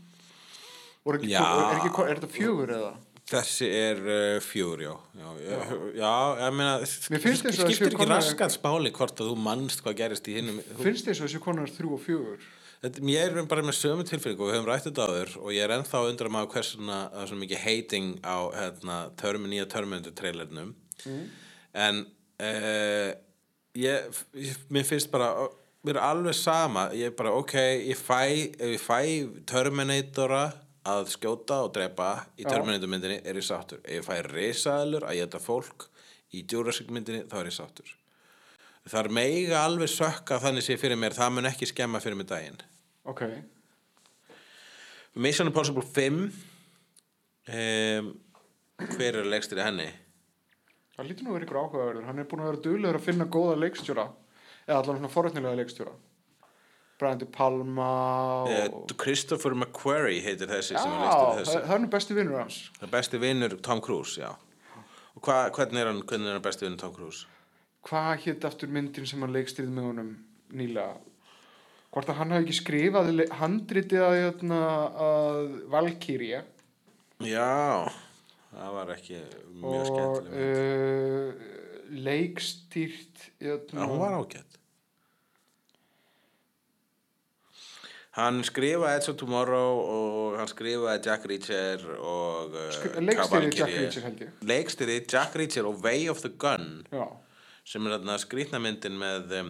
[1.05, 2.93] Er, ekki, er, ekki, er þetta fjögur eða?
[3.25, 4.91] Þessi er uh, fjögur, já.
[5.17, 5.59] Já, já,
[5.97, 6.11] já
[6.43, 6.73] ég meina,
[7.09, 10.59] Mér skiptir ekki raskans máli hvort að þú mannst hvað gerist í hinnum.
[10.81, 12.45] Finnst þess að þessi konar þrjú og fjögur?
[12.85, 15.71] Ég er bara með sömu tilfinningu og við höfum rætt þetta áður og ég er
[15.73, 20.13] ennþá að undra maður hversuna það er svo mikið hating á hérna, törmi, nýja Terminator
[20.19, 20.73] trailernum.
[21.73, 22.01] En
[22.45, 23.09] uh,
[23.79, 24.19] ég,
[24.69, 25.31] mér finnst bara
[25.87, 26.89] mér er alveg sama.
[26.93, 27.55] Ég er bara ok,
[27.87, 28.21] ég fæ
[28.51, 28.99] ef ég fæ
[29.49, 30.43] Terminatora
[30.85, 32.45] að skjóta og drepa í.
[32.45, 33.81] Terminator myndinni er ég sáttur.
[33.81, 35.87] Ef ég fæ risaðalur að geta fólk
[36.35, 37.97] í Jurassic myndinni þá er ég sáttur.
[38.85, 42.29] Það er meiga alveg sökka þannig sé fyrir mér, það mun ekki skemma fyrir mig
[42.29, 42.61] daginn
[43.05, 43.21] Ok,
[45.15, 46.23] Mission Impossible 5
[47.47, 48.09] um,
[48.97, 49.91] hver er leikstir í henni?
[50.95, 52.03] það lítur nú að vera ykkur áhugaverður.
[52.07, 54.05] Hann er búin að vera duglegur að finna góða leikstjóra,
[54.65, 55.95] eða allan svona forrætnilega leikstjóra.
[56.95, 57.87] Brian De Palma
[58.45, 58.51] og...
[58.87, 62.15] Uh, Christopher McQuarrie heitir þessi Já, sem er leikstir það, þessi það er nú besti
[62.15, 62.59] vinnur hans.
[62.77, 64.29] það er besti vinnur Tom Cruise, já
[65.15, 67.27] og hva, hvernig, er hann, hvernig er hann besti vinnur Tom Cruise?
[67.85, 70.13] Hvað hétt aftur myndin sem hann leikstýrði með honum
[70.55, 70.95] nýlega?
[71.95, 74.57] Hvort að hann hafi ekki skrifað handritið að, hérna,
[75.05, 75.37] að
[75.71, 76.41] Valkyria
[77.23, 77.87] Já,
[78.51, 79.21] það var ekki
[79.61, 81.39] mjög og skemmtileg mynd.
[81.39, 84.59] uh, leikstýrt Já, hérna, var ágætt
[88.15, 93.73] Hann skrifaði Edge of Tomorrow og hann skrifaði Jack Reacher og uh, leikstýrði Jack.
[93.75, 94.29] Reacher, held ég.
[94.51, 97.07] Leikstýrði Jack Reacher og Way of the Gun Já,
[97.67, 99.49] sem er þarna skrýtna myndin með um,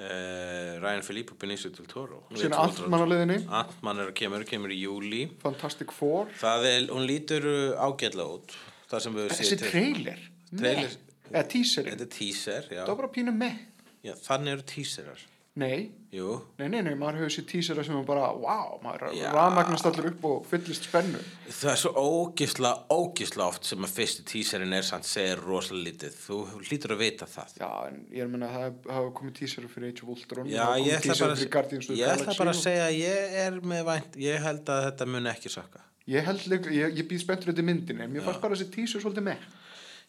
[0.00, 2.22] uh, Ryan Philippe og Benicio del Toro.
[2.34, 6.30] Síðan Antman á liðinni Antman er að kemur, kemur í júli Fantastic Four.
[6.42, 8.56] Er, hún lítur uh, ágætlega út.
[8.90, 10.20] Þessi trailer,
[10.52, 10.98] Trailer-
[11.32, 11.94] eða teaserinn?
[11.94, 12.82] Þetta er teaser, já.
[12.84, 13.62] Það var bara pínu með
[14.04, 15.22] já þannig eru teaserar.
[15.62, 15.78] Nei,
[16.14, 19.26] jú, nei, nei, nei, maður hefur sér teasera sem er bara, wow, maður Já.
[19.34, 21.20] rafmagnast allir upp og fyllist spennu.
[21.48, 26.12] Það er svo ógisla ógisla oft sem að fyrsti teaserin er samt segir rosalega lítið.
[26.22, 26.38] Þú
[26.68, 27.48] hlýtur að vita það.
[27.60, 30.46] Já, en ég er að menna að það hafa komið teaser fyrir Age of Ultron
[30.52, 34.46] Já, ég ætla bara, ég ætla bara að segja að ég er með vænt, ég
[34.46, 35.84] held að þetta mun ekki sökka.
[36.04, 39.00] Ég held líka, ég, ég býð spenntur þetta myndinni en mér fannst bara þessi teaser
[39.00, 39.40] svolítið með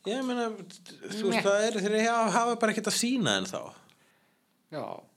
[0.06, 0.52] Ég meina,
[1.10, 1.74] þú veist, það er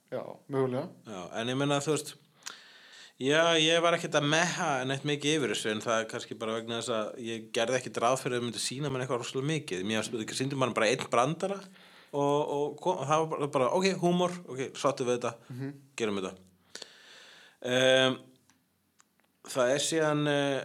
[0.09, 0.17] að.
[0.17, 2.15] Já, mögulega Já, en ég meina, þú veist,
[3.21, 6.57] já, ég var ekkert að meha neitt mikið yfir þessu en það er kannski bara
[6.57, 9.51] vegna þess að ég gerði ekkert ráð fyrir að þau myndi sína mér eitthvað rosalega
[9.53, 9.85] mikið.
[9.89, 11.61] Mér síndum maður bara einn brandara
[12.13, 15.35] og, og, og það var bara, ok, húmor, ok, sáttu við þetta,
[15.99, 16.35] gerum þetta.
[17.59, 18.19] Um,
[19.51, 20.59] það er síðan uh,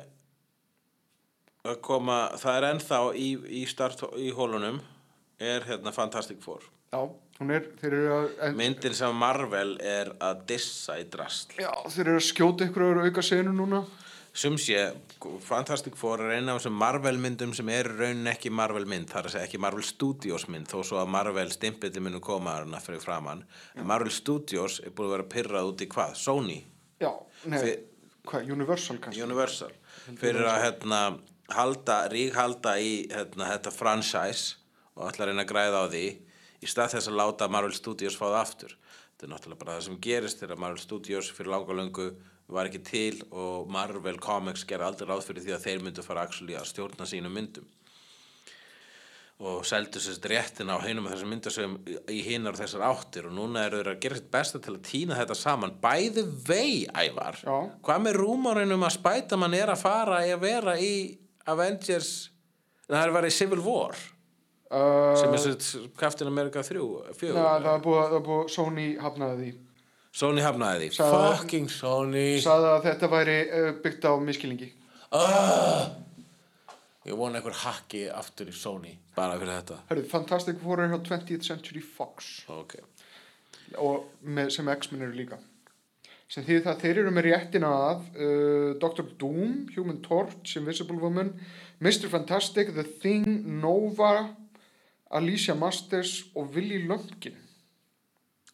[1.63, 3.29] að koma, það er ennþá í,
[3.61, 4.81] í start í hólunum
[5.43, 7.07] er hérna Fantastic Four Já,
[7.51, 12.15] er, eru að en, myndin sem Marvel er að dissa í drast Já, þeir eru
[12.21, 13.83] að skjóta ykkur auka senu núna.
[14.33, 14.87] Sum sé
[15.45, 19.19] Fantastic Four er eina af þessum Marvel myndum sem er raunin ekki Marvel mynd það
[19.19, 22.79] er að segja ekki Marvel Studios mynd þó svo að Marvel stimpilli munu koma hana
[22.81, 23.43] fyrir framann
[23.75, 26.15] en Marvel Studios er búin að vera pyrrað út í hvað?
[26.17, 26.57] Sony?
[27.03, 27.11] Já,
[27.45, 27.77] nei, Þi-
[28.25, 29.21] hvað, Universal kannski?
[29.21, 29.71] Universal.
[30.17, 30.99] Fyrir að hérna,
[31.53, 34.55] halda, ríkhalda í hérna, þetta franchise
[34.95, 36.05] og ætla að reyna að græða á því
[36.63, 38.75] í stað þess að láta Marvel Studios fá það aftur.
[39.13, 42.09] Þetta er náttúrulega bara það sem gerist þegar Marvel Studios fyrir langa löngu
[42.53, 46.27] var ekki til og Marvel Comics gerði aldrei ráð fyrir því að þeir myndu fara
[46.27, 47.69] að stjórna sínum myndum.
[49.43, 51.73] Og seldu sérst réttin á hinum þessar myndasögum
[52.13, 53.25] í hinar þessar áttir.
[53.27, 55.73] Og núna eru þeir að gera sitt besta til að týna þetta saman.
[55.83, 57.57] Bæði vei, Ævar Já.
[57.83, 60.93] hvað með rúmárinn um að spæta mann er að fara að vera í
[61.49, 62.13] Avengers
[62.87, 63.99] það er að vera í Civil War
[64.73, 66.81] uh, sem er sérst Captain America 3
[67.19, 69.51] 4 Já, það er búið, Sony hafnaði því.
[70.13, 71.09] Sony hafnaði því.
[71.13, 72.25] Fucking Sony.
[72.43, 74.73] Sagði að þetta væri uh, byggt á miskilingi
[75.13, 75.93] ah!
[77.03, 79.79] ég vona einhver hakki aftur í Sony bara fyrir þetta.
[79.89, 82.35] Hörðu, Fantastic Four er hjá 20th Century Fox.
[82.51, 82.77] Ok.
[83.81, 85.39] Og með, sem X-Men eru líka.
[86.31, 89.09] Sem þýðir það að þeir eru með réttina að uh, Dr.
[89.21, 91.33] Doom, Human Torch Invisible Woman,
[91.83, 92.07] Mr.
[92.09, 93.27] Fantastic The Thing,
[93.61, 94.31] Nova
[95.13, 97.37] Alicia Masters og Willy Lumpkin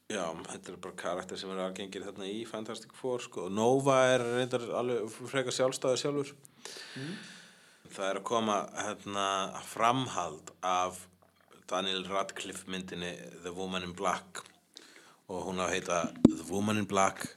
[0.10, 3.44] Já, þetta er bara karakter sem er algengir þarna í Fantastic Four sko.
[3.54, 6.32] Nova er reyndar alveg frekar sjálfstæður sjálfur.
[7.94, 9.28] Það er að koma hérna,
[9.70, 11.04] framhald af
[11.70, 13.12] Daniel Radcliffe myndinni
[13.44, 14.42] The Woman in Black.
[15.30, 17.28] Og hún á að heita The Woman in Black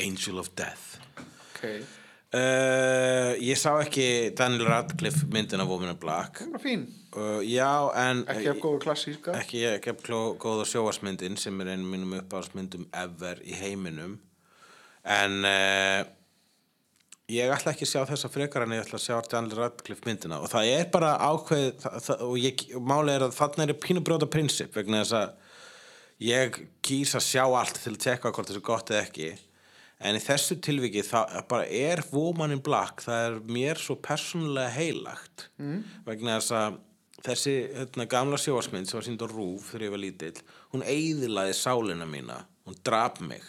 [0.00, 0.96] Angel of Death.
[1.52, 1.84] Okay.
[2.36, 4.06] Uh, Ég sá ekki
[4.38, 6.40] Daniel Radcliffe myndina Woman in Black.
[6.42, 7.70] Það var fín, uh, Já,
[8.04, 9.36] en ekki af góðu klassíska.
[9.40, 10.02] ekki ekki af
[10.42, 14.18] góða sjóasmyndin sem er einu mínum uppáhaldsmyndum ever í heiminum.
[15.02, 16.02] En uh,
[17.32, 20.40] ég ætla ekki að sjá þessa frekar en ég ætla að sjá Daniel Radcliffe myndina.
[20.42, 23.80] Og það er bara ákveð það, það, og ég, og málið er að þarna er
[23.86, 25.38] pínu brjóta prinsip vegna þess að
[26.22, 29.32] ég kýs að sjá allt til að tekka hvort þessu gott eða ekki
[30.02, 34.72] en í þessu tilviki það bara er Woman in Black það er mér svo persónulega
[34.74, 35.48] heilagt.
[35.62, 35.82] Mm.
[36.06, 36.78] vegna þess að
[37.22, 40.38] þessi hérna, gamla sjóasmynd sem var sínd á rúf þegar ég var lítill
[40.74, 42.40] hún eyðilaði sálina mína.
[42.66, 43.42] Hún drap mig.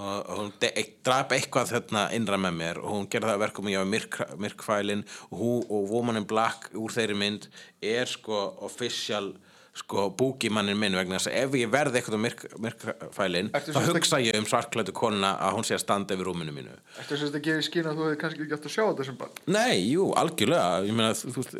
[0.00, 3.42] Og og hún eitt- drap eitthvað þarna innra með mér og hún gerði það að
[3.44, 7.48] verkum ég var myrk, myrkfælin og, og Woman in Black úr þeirri mynd
[7.82, 9.34] er sko official
[9.76, 14.18] sko búkimannin minn vegna þess að ef ég verði eitthvað á myrk, myrkfælin þá hugsa
[14.22, 16.74] ég um svartklætu konuna að hún sé að standa yfir rúminu mínu.
[16.98, 19.20] Ertu sem þetta gefið skýna að þú hefði kannski ekki átt að sjá þetta sem
[19.20, 20.82] bara Nei, jú, algjörlega.
[20.88, 21.56] Ég meina, þú, veist,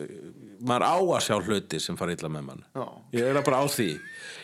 [0.58, 2.66] maður á að sjá hluti sem fara illa með mann.
[2.74, 2.84] Já.
[3.14, 3.88] ég er bara á því.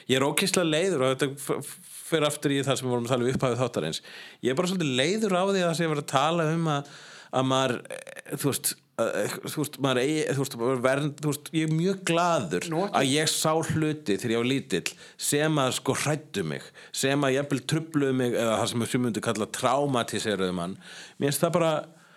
[0.07, 1.61] Ég er ókýrslega leiður og þetta
[2.07, 4.03] fyrir aftur í það sem við vorum að tala um upphafið þáttarins.
[4.47, 6.91] Ég er bara svolítið leiður á því að um að,
[7.35, 10.55] að maður eh, veist þú veist, maður eigi, þú veist,
[10.87, 14.49] vernd, þú veist, ég er mjög glaður Nú, að ég sá hluti þegar ég var
[14.49, 14.95] lítill
[15.29, 16.65] sem að sko hrættu mig
[16.97, 20.79] sem að jafnvel trubluðu mig eða það sem við myndi kalla traumatiseruðu mann
[21.19, 21.75] mér finnst það bara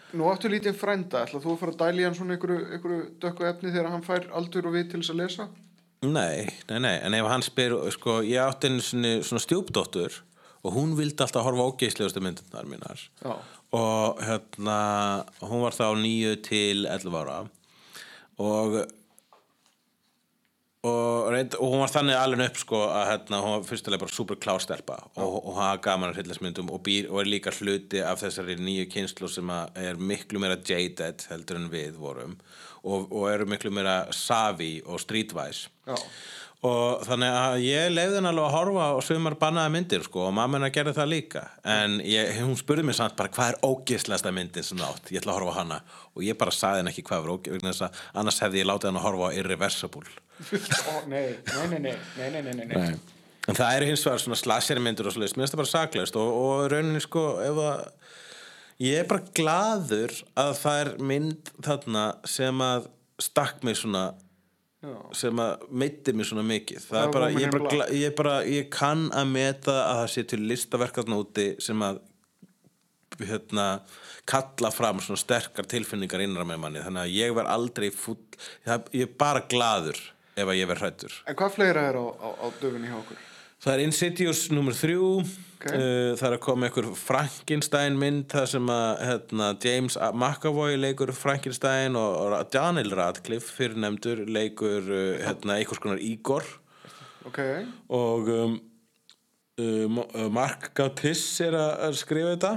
[0.09, 3.45] Nú áttu lítið frænda, ætla þú að fara að dæli hann svona einhverju, einhverju dökku
[3.45, 5.45] efni þegar hann fær aldur og við til þess að lesa?
[6.01, 10.15] Nei, nei, nei, en ef hann spyr, sko, ég átti einu svona, stjúpdóttur
[10.65, 13.35] og hún vildi alltaf horfa ógeislegustu myndirnar mínar Já.
[13.75, 14.79] Og hérna,
[15.45, 17.41] hún var þá 9 til 11 ára.
[18.39, 18.79] Og
[20.79, 24.15] og, reynd, og hún var þannig alveg upp sko að hérna, hún var fyrstulega bara
[24.15, 27.99] super klástelpa og, og hann hafa gaman að hryllismyndum og, býr, og er líka hluti
[27.99, 32.37] af þessari nýju kynslu sem er miklu meira jaded heldur en við vorum.
[32.87, 35.67] Og, og eru miklu meira savvy og streetwise.
[35.83, 35.97] Já
[36.67, 40.33] og þannig að ég leiði henn alveg að horfa og sumar bannaða myndir sko og
[40.35, 41.43] mamma henn að gera það líka.
[41.63, 45.37] En ég, hún spurði mér samt bara hvað er ógeðslegasta myndin sem nátt, ég ætla
[45.37, 45.77] að horfa á hana.
[46.19, 49.07] Og ég bara saði henn ekki hvað var ógeðslegasta annars hefði ég látið henn að
[49.07, 50.17] horfa á Irreversible.
[50.39, 52.91] Oh, Nei, nei, nei, nei, nei, nei, nei.
[53.49, 56.27] En það eru hins vegar svona slashermyndur og slúst, mér finnst það bara saklaust og,
[56.43, 57.79] og rauninni sko ef að
[58.83, 62.89] ég er bara gladur að það er mynd þarna sem að
[63.19, 64.03] stakk mig svona
[64.79, 64.95] Já.
[65.19, 68.69] sem að meiti mig svona mikið það Það er bara, ég, bara, ég, bara ég
[68.71, 71.99] kann að meta að það sé til listaverkarn úti sem að
[73.27, 73.65] hérna,
[74.29, 78.21] kalla fram svona sterkar tilfinningar innra með manni þannig að ég verð aldrei fúll
[78.69, 79.99] ég er bara glaður
[80.39, 83.25] ef að ég verð hrættur En hvað fleira er á, á, á döfunni hjá okkur?
[83.59, 85.07] Það er Insidious nummer þrjú.
[85.59, 85.65] Ok.
[85.73, 91.11] uh, Það er að koma einhver Frankenstein mynd það sem að hérna, James McAvoy leikur
[91.11, 96.47] Frankenstein og, og Daniel Radcliffe fyrir nefndur leikur uh, hérna, einhvers konar Igor.
[97.27, 97.41] Ok,
[97.91, 98.53] og um,
[99.59, 102.53] uh, Mo- uh, Mark Gatiss er að, skrifa þetta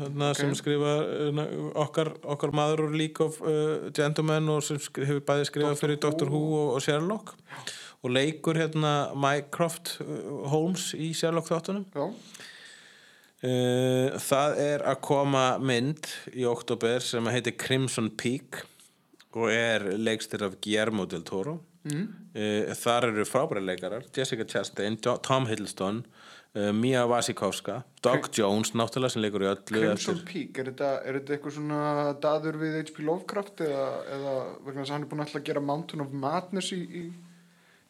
[0.00, 1.44] hérna, sem skrifa hérna,
[1.84, 6.26] okkar, okkar maður úr League of uh, Gentlemen og sem hefur bæði skrifað fyrir Doctor
[6.34, 6.42] Who.
[6.58, 7.36] Og, og Sherlock.
[7.38, 11.88] Og leikur hérna Mycroft uh, Holmes í Sherlock þáttunum
[13.40, 18.58] Uh, það er að koma mynd í oktober sem heitir Crimson Peak
[19.32, 21.54] og er leikstir af Guillermo del Toro
[21.88, 22.02] mm.
[22.76, 26.02] þar eru frábæri leikarar Jessica Chastain, Tom Hiddleston
[26.54, 31.18] uh, Mia Wasikowska Doug Jones náttúrulega sem leikur í öllu Crimson Peak, er þetta, er
[31.20, 31.80] þetta eitthvað svona
[32.22, 33.04] daður við H.P.
[33.06, 34.36] Lovecraft eða, eða
[34.66, 37.04] vegna þess að hann er búin að gera Mountain of Madness í, í,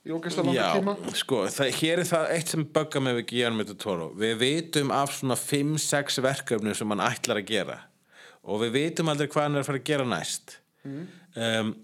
[0.07, 0.95] í ógæslega langa Já, tíma?
[1.21, 4.11] sko, það, hér er það eitt sem bugga mig við Guillermo del Toro.
[4.17, 7.79] Við vitum af svona 5-6 verkefni sem hann ætlar að gera.
[8.49, 10.57] Og við vitum aldrei hvað hann er að fara að gera næst.
[11.37, 11.75] Um,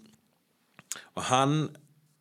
[1.12, 1.59] og hann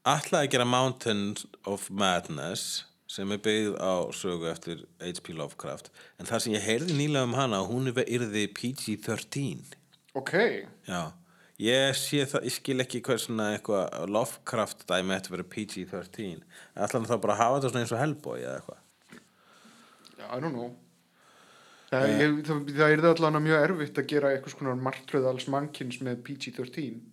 [0.06, 1.24] ætlaði að gera Mountain
[1.72, 2.84] of Madness
[3.16, 5.32] sem er byggð á sögu eftir H.P.
[5.38, 5.92] Lovecraft.
[6.20, 9.76] En það sem ég heyrði nýlega um hana hún er yrði PG-13
[10.16, 10.34] Ok,
[10.88, 11.12] Já,
[11.62, 16.42] ég sé það, ég skil ekki hvað svona eitthvað Lovecraft dæmi eftir að vera PG-13
[16.76, 18.82] ætla hann þá bara að hafa þetta svona eins og Hellboy eða eitthvað?
[20.26, 20.72] I don't know.
[21.92, 25.46] Það, ég, það, það er það allan mjög erfitt að gera eitthvað svona martröð alls
[25.54, 27.04] mannkins með PG-13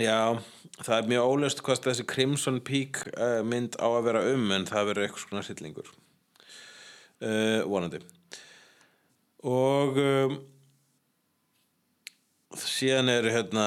[0.00, 0.38] Já,
[0.80, 4.64] það er mjög ólöst hvað þessi Crimson Peak uh, mynd á að vera um en
[4.64, 5.90] það verður eitthvað svona sillingur
[7.20, 8.00] uh, vonandi.
[9.44, 10.38] Og um,
[12.60, 13.66] síðan eru hérna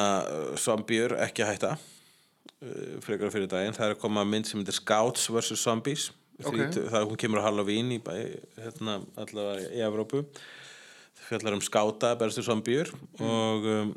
[0.62, 4.78] zombiur ekki að hætta uh, frekar fyrir daginn það er að koma mynd sem heitir
[4.78, 5.58] Scouts vs.
[5.62, 6.12] Zombies
[6.44, 6.52] Ok.
[6.52, 8.12] Því, það hún kemur á Halloween í bæ,
[8.60, 12.92] hérna allavega í Evrópu það fjallar um skáta berstu zombiur
[13.24, 13.94] og um,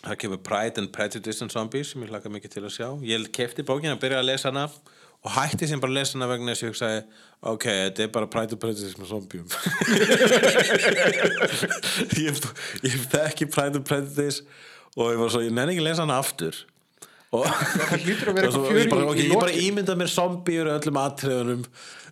[0.00, 3.28] það kemur Pride and Prejudice and Zombies sem ég hlaka mikið til að sjá ég
[3.38, 4.66] kefti bókina að byrja að lesa hana
[5.26, 7.00] og hætti sem bara að lesa hana vegna þess að ég hugsaði
[7.52, 9.48] ok, þetta er bara Pride and Prejudice með zombium
[12.26, 12.34] ég,
[12.86, 14.38] ég þekki Pride and Prejudice
[14.96, 16.54] og ég var svo, ég nenni ekki að lesa hana aftur.
[17.34, 20.74] Og Og svo- ég bara, fjör ok, í, í ég bara ímynda mér zombiur og
[20.78, 21.62] öllum atriðunum.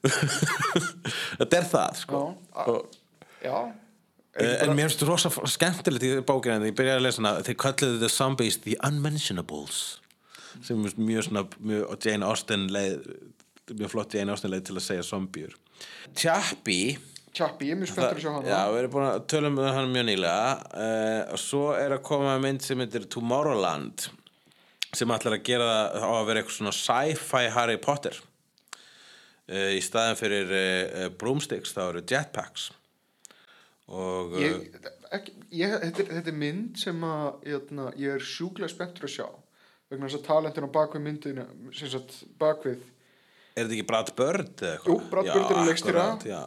[1.39, 2.19] Þetta er það sko.
[2.67, 2.83] Og,
[3.45, 3.57] Já,
[4.35, 7.43] Uh, en mér finnst rosa f- skemmtilegt í bókina en ég byrjaði að lesa hana
[7.47, 10.01] þeir kölluðu the zombies the unmentionables
[10.63, 13.09] sem er mjög svona mjög, Jane Austen leið
[13.73, 15.57] mjög flott Jane Austen leið til að segja zombiur
[16.15, 16.99] Chappie.
[17.35, 18.51] Chappie, ég er mjög spenntur að sjá hana.
[18.51, 20.53] Já, við erum búin að tölum um hann mjög nýlega.
[20.71, 24.07] Uh, og svo er að koma mynd sem heitir Tomorrowland
[24.95, 28.21] sem ætlar að gera það á að vera eitthvað svona sci-fi Harry Potter.
[29.51, 32.69] Uh, í staðin fyrir uh, broomsticks þá eru jetpacks.
[33.91, 34.79] Og ég,
[35.13, 39.27] ekki, ég, þetta, þetta er mynd sem að jötna, ég er sjúklega spenntur að sjá
[39.93, 42.83] vegna þess að talentin á bakvið myndina sem sagt bakvið
[43.55, 44.91] er þetta ekki Brad Bird eða eitthvað?
[44.91, 46.05] Jú, Brad Bird er leikstýra.
[46.27, 46.41] Já,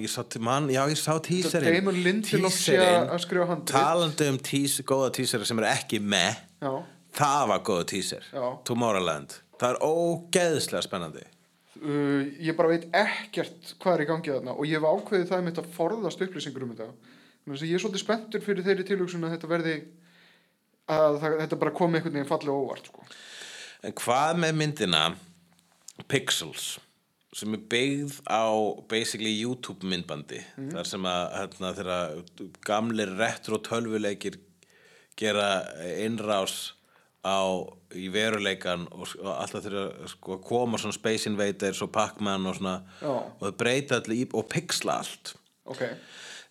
[0.00, 3.74] ég sá, til mann, já, ég sá tíserinn Damon Lindelof sé að skrifa handrit.
[3.76, 6.38] Talandi um tís, góða tíseri sem er ekki með.
[6.64, 6.70] Já,
[7.16, 8.24] Það var góða tíser.
[8.68, 9.38] Tomorrowland.
[9.56, 11.22] Það er ógeðslega spennandi.
[11.76, 15.42] Uh, ég bara veit ekkert hvað er í gangi þarna og ég hef ákveðið það
[15.44, 17.14] mitt að forðast upplýsingur um þetta.
[17.44, 19.74] Þannig að ég er svolítið spenntur fyrir þeirri tilhugsun að þetta verði
[20.92, 23.06] að það, þetta bara komi einhvern veginn fallega óvart sko.
[23.86, 25.04] En hvað með myndina
[26.10, 26.76] Pixels
[27.36, 28.48] sem er byggð á
[28.88, 30.38] basically YouTube myndbandi
[30.72, 31.98] þar sem að hérna, þeirra
[32.64, 34.38] gamlir retro tölvuleikir
[35.20, 35.50] gera
[36.00, 36.72] innrás
[37.26, 37.42] á
[37.96, 42.76] í veruleikan og, og alltaf þeirra sko, koma svona Space Invaders og Pac-Man og svona
[43.02, 43.12] Já.
[43.12, 45.34] og þau breyta allir í og pixla allt
[45.66, 45.82] ok,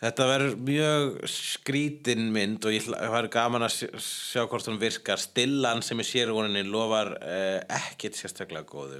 [0.01, 5.19] Þetta verður mjög skrítin mynd og ég verður gaman að sjá, hvort hún virkar.
[5.21, 8.99] Stillan sem ég sér voninni lofar eh, ekkit sérstaklega góðu.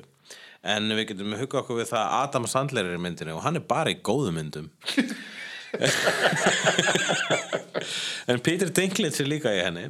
[0.66, 3.60] En við getum hugað okkur við það að Adam Sandler er í myndinni og hann
[3.60, 4.68] er bara í góðu myndum.
[8.32, 9.86] en Peter Dinklage er líka í henni.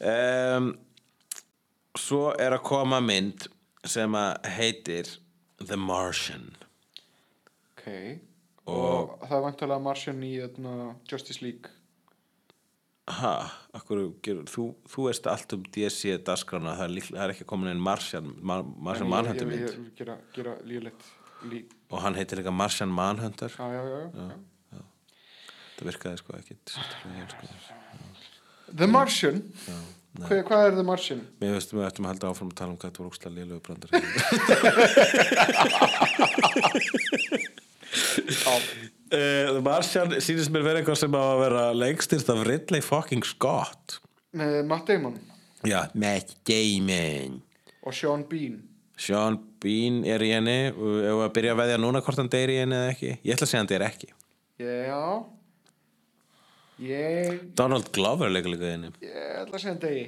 [0.00, 0.72] Um,
[2.00, 3.40] svo er að koma mynd
[3.84, 5.06] sem að heitir
[5.60, 6.56] The Martian.
[7.76, 8.29] ok
[8.70, 10.72] og, það er vantalega Martian í jötna,
[11.10, 11.76] Justice League.
[13.10, 13.32] Ha,
[13.74, 14.02] akkur,
[14.50, 18.26] þú, þú veist allt um DC dasgrana, það er, það er ekki komin einn Martian,
[18.46, 21.02] Mar, Martian Manhunter mynd ég, ég, gera, gera líflegt
[21.50, 23.50] lí, og hann heitir líka Martian Manhunter.
[23.50, 24.00] Já, já, já,
[24.76, 24.82] já.
[25.78, 27.44] það virkaði sko ekki sérstaklega vel, sko.
[28.70, 29.38] The Martian?
[30.20, 31.22] Hva, hvað er The Martian?
[31.42, 33.60] Mér veist við ættum að halda áfram að tala um hvað þetta voru úkslega lélögu
[33.66, 33.90] brandar
[37.90, 38.60] uh,
[39.10, 43.98] The Martian sýnist mér vera eitthvað sem á að vera lengstist af Ridley fucking Scott.
[44.36, 45.18] Með Matt Damon?
[45.66, 47.40] Já, Matt Damon.
[47.84, 48.60] Og Sean Bean?
[49.00, 50.60] Sean Bean er í henni.
[50.76, 53.12] Og ef að byrja að veðja núna hvort hann deyri í henni eða ekki.
[53.18, 54.10] Ég ætla að segja hann deyri ekki.
[54.60, 55.02] Já.
[56.80, 60.04] Ég, Donald Glover leikur líka inni ég ætla að segja degi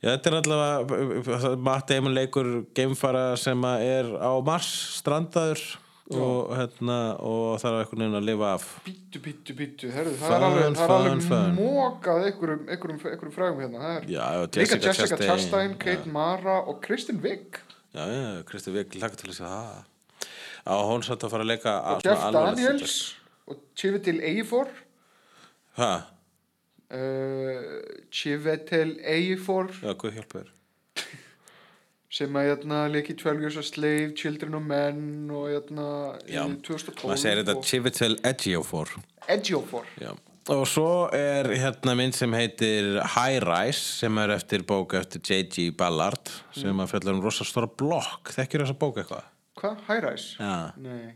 [0.00, 4.68] Já, þetta er allavega Matt Damon leikur geimfara sem er á Mars
[4.98, 5.62] strandaður
[6.10, 8.64] og, hérna, og þarf einhvern veginn að lifa af.
[8.86, 11.54] Bítu, bítu, bítu, herru, það er alveg, það er alveg fun.
[11.60, 13.78] mókað einhverjum, einhverjum, einhverjum frægum hérna.
[13.84, 15.76] Það er Já, og líka Jessica Jessica Chastain, Chastain.
[15.84, 17.60] Kate Mara og Kristen Wiig.
[17.94, 19.86] Já, já, Kristi Vik laka til að segja það.
[20.60, 22.96] Á hún satt að fara að leika og Jeff Daniels
[23.48, 24.68] og Chivetil Ejiofor
[25.78, 25.88] Hæ?
[26.92, 27.80] uh,
[28.12, 30.50] Chivetil Ejiofor Já, guð hjálpa þér
[32.10, 35.86] sem að hérna leiki 12 Years a Slave, Children of Men og hérna
[36.26, 38.96] Já, í 2012 maður segir þetta og Chivitel Ejiofor
[39.30, 40.12] Ejiofor Já.
[40.50, 45.68] Og svo er hérna mynd sem heitir High Rise sem er eftir bók eftir J.G.
[45.78, 49.28] Ballard sem að fjallar um rosa stóra blokk þekkir þessa bók eitthvað?
[49.58, 49.80] Hvað?
[50.04, 50.36] Rise?
[50.38, 50.72] Já.
[50.80, 51.14] Nei.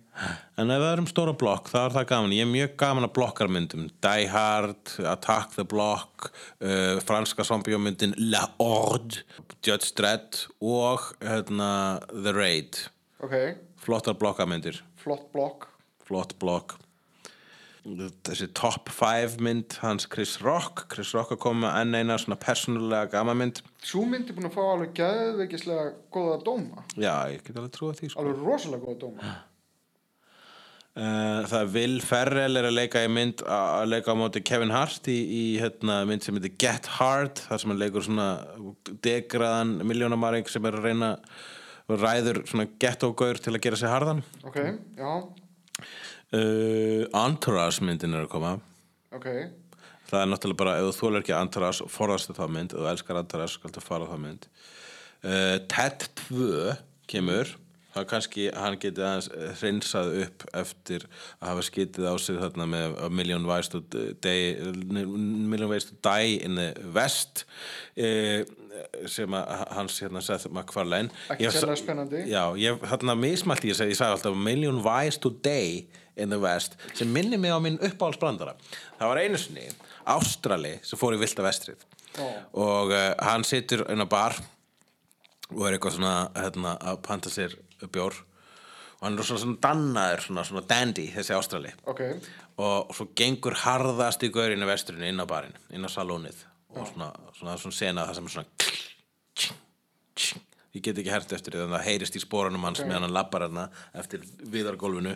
[0.59, 2.35] En ef það er um stóra blokk, þá er það gaman.
[2.37, 3.87] Ég er mjög gaman að blokkarmyndum.
[4.05, 6.30] Die Hard, Attack the Block,
[6.61, 9.22] uh, franska zombiómyndin La Horde,
[9.64, 11.70] Judge Dredd og hérna,
[12.11, 12.82] The Raid.
[13.24, 13.37] ok,
[13.85, 14.82] Flottar blokkarmyndir.
[14.97, 15.68] flott blokk
[16.05, 16.74] Flott blokk.
[17.85, 20.87] Þessi top 5 mynd hans Chris Rock.
[20.89, 23.61] Chris Rock að koma enn eina svona persónulega gama mynd.
[23.85, 28.09] svo myndi búin að fá alveg geðveikislega góða dóma Já, ég get alveg trúið því,
[28.14, 28.22] sko.
[28.24, 29.35] alveg rosalega góða dóma
[30.95, 34.70] Uh, það er Will Ferrell er að leika í mynd að leika á móti Kevin
[34.70, 38.26] Hart í, í hérna, mynd sem heitir Get Hard þar sem hann leikur svona
[39.03, 41.09] degraðan miljónamaring sem er að reyna
[41.91, 44.61] og ræður svona ghetto-gaur til að gera sig harðan ok,
[44.95, 45.11] já,
[46.33, 48.55] uh, Entourage myndin er að koma.
[49.14, 49.29] Ok.
[50.09, 53.20] Það er náttúrulega bara ef þú þólar ekki Entourage forðastu þá mynd, ef þú elskar
[53.20, 54.49] Entourage skaltu fara þá mynd.
[55.25, 56.75] Uh, Ted 2
[57.11, 57.55] kemur.
[57.95, 59.29] Það kannski hann geti aðeins
[59.61, 61.05] hreinsað upp eftir
[61.39, 63.85] að hafa skitið á sig þarna með Million Ways to,
[64.18, 64.57] day,
[64.91, 67.45] million ways to Die in the West
[67.95, 68.43] uh,
[69.07, 71.12] sem að hans hérna Seth MacFarlane.
[71.31, 72.25] Ekki sérlega spennandi.
[72.33, 75.85] Já, ég þarna mismælti ég segi, ég sagði alltaf Million Ways to Day
[76.16, 78.54] in the West sem minni mig á minn uppáhaldsbrandara.
[78.98, 79.66] Það var einu sinni
[80.04, 81.84] Ástrali sem fór í Vilda Vestrið.
[82.14, 82.26] Ó.
[82.62, 84.36] og uh, hann situr inn á bar
[85.50, 87.56] og er eitthvað svona hérna, að panta sér
[87.90, 88.14] bjór.
[89.00, 91.74] Og hann er svona, svona dannaður svona, svona dandy þessi Ástrali.
[91.90, 92.04] Ok,
[92.62, 96.46] og svo gengur harðast í gaurinu vesturinn inn á barinn, inn á salónið.
[96.74, 98.48] Og svona, svona, svona sena það sem er svona
[100.74, 103.14] ég get ekki hert eftir því þannig að það heyrist í spórunum hans meðan hann
[103.14, 105.14] lappar hérna eftir viðargólfinu.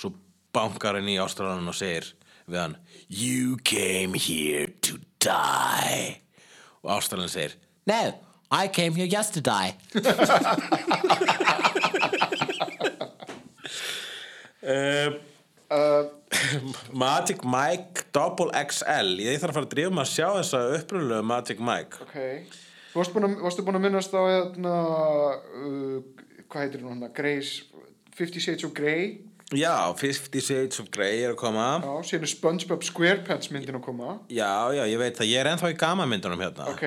[0.00, 0.14] Svo
[0.54, 2.12] bankar hann í Ástralanum og segir
[2.46, 2.76] við hann
[3.08, 6.20] You came here to die.
[6.84, 8.14] Og Ástralan segir No,
[8.50, 9.74] I came here just to die.
[14.64, 15.12] Uh,
[15.74, 16.04] uh,
[16.92, 21.28] Magic Mike Double XL ég þarf að fara að drífa mig að sjá þessa upprunalegu
[21.28, 22.06] Magic Mike.
[22.06, 22.16] Ok.
[22.94, 23.02] Þú
[23.42, 24.74] varstu búin að, minnast á hérna,
[25.58, 25.96] uh,
[26.46, 27.64] hvað heitir hún hann, Grace,
[28.14, 29.16] Fifty Shades of Grey,
[29.52, 31.66] já, Fifty Shades of Grey er að koma.
[31.84, 35.50] Já, síðan er SpongeBob SquarePants myndin að koma, já, já, ég veit það, ég er
[35.52, 36.70] ennþá í gama myndunum hérna.
[36.72, 36.86] Ok.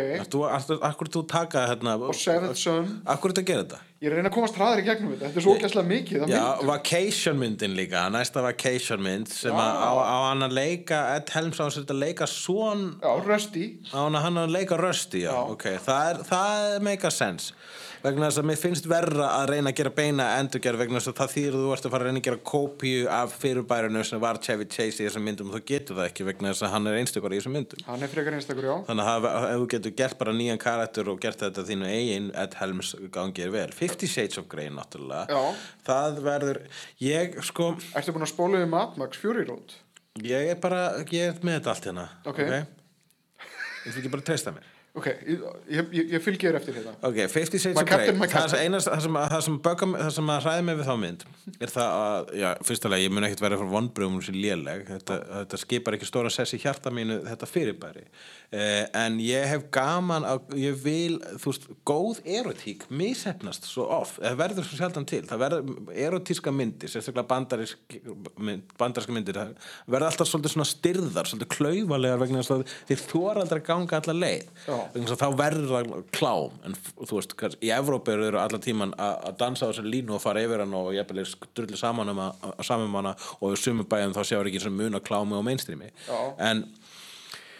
[0.89, 4.29] Akkur þú taka hérna og Seventh Son, Akkur þú gera þetta ég er að reyna
[4.29, 6.43] að komast hraðar í gegnum þetta, þetta er svo ógæslega mikið, Já.
[6.69, 11.57] Vacation myndin líka, næsta Vacation mynd sem að á, á hann að leika Ed Helms
[11.57, 15.41] á sér að leika svon Já, Rusty, á hann að leika rösti, já, Já.
[15.55, 17.57] ok það er, það make a sense
[18.03, 21.17] vegna þess að mér finnst verra að reyna að gera beina endurgerð vegna þess að
[21.17, 24.21] það þýr að þú ert að fara að reyna að gera kópíu af fyrirbærinu sem
[24.21, 26.91] var Chevy Chase í þessum myndum og þú getur það ekki vegna þess að hann
[26.91, 28.75] er einstakar í þessum myndum hann er frekar einstakur, já.
[28.89, 32.57] þannig að ef þú getur gert bara nýjan karakter og gert þetta þínu eigin Ed
[32.61, 35.41] Helms gangið vel Fifty Shades of Grey náttúrulega Já.
[35.87, 36.61] það verður,
[37.03, 39.75] ég sko Ertu búin að spóla við Mad Max Fury Road?
[40.23, 40.81] ég er bara,
[41.13, 42.41] ég er með þetta allt hérna Ok.
[42.47, 46.91] ég vil ekki bara treysta mér Ok, ég, ég, ég, ég fylgi þér eftir þetta.
[47.05, 49.89] Ok, Fifty Shades My of Grey Captain, My það, eina, það sem, það sem, bögga,
[49.99, 51.25] það sem að hræði mig við þá mynd
[51.67, 55.59] er það að, já, fyrstulega ég mun ekkert vera fyrir vonbröðum sem léleg þetta, þetta
[55.61, 58.07] skipar ekki stóra sess í hjarta mínu þetta fyrirbæri
[58.51, 64.37] en ég hef gaman að, ég vil þú veist, góð erotík mishefnast svo oft, það
[64.39, 65.21] verður svo sjaldan til.
[65.27, 67.97] Það verður erotíska myndir sérstaklega bandarisk,
[68.39, 69.51] mynd, bandariska myndir það
[69.87, 73.99] verður alltaf svolítið svona styrðar svolítið klaufalegar vegna þess að þeir þóra aldrei að ganga
[73.99, 74.47] alla leið.
[74.95, 76.57] Þess að þá verður það klám.
[76.63, 80.43] En þú veist, í Evrópu eru allan tíman að dansa á þessari línu og fara
[80.45, 81.27] yfir hann og jafnvel
[81.57, 84.63] drullu saman um að, að saman um hana og í sumum bæjum þá sjáur ekki
[84.63, 85.91] sem mun að klámi og mainstreami.
[86.39, 86.63] En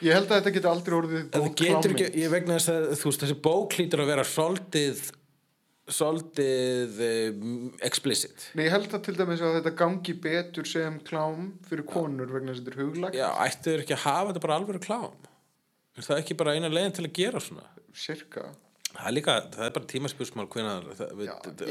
[0.05, 1.23] Ég held að þetta geti aldrei orðið
[1.57, 5.07] getur ekki, ég vegna þess að veist, þessi bók hlýtur að vera svolítið
[5.87, 8.49] svolítið um, explicit.
[8.57, 12.51] Nei, ég held það til dæmis að þetta gangi betur sem klám fyrir konur vegna
[12.51, 15.27] þess að þetta er huglag Já, ættu þeir ekki að hafa þetta bara alveg klám?
[15.97, 17.63] Er það ekki bara eina leiðin til að gera svona?
[17.97, 18.49] Sirka.
[18.97, 19.87] Það er líka, það er bara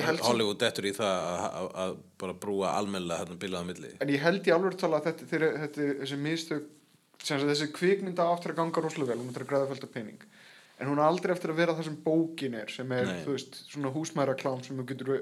[0.07, 3.93] held sem- Hollywood dettur í það að, að, að bara brúa almennilega þarna bilaða milli.
[4.01, 6.66] En ég held í alveg tala að þetta, þeir, þetta þessi mistök
[7.23, 10.27] þessi kvikmynda áttur að ganga rosalega vel, hún áttur að græða fölta pening
[10.77, 13.21] en hún er aldrei eftir að vera það sem bókin er sem er, Nei.
[13.25, 15.13] þú veist, svona húsmæra klám sem þú getur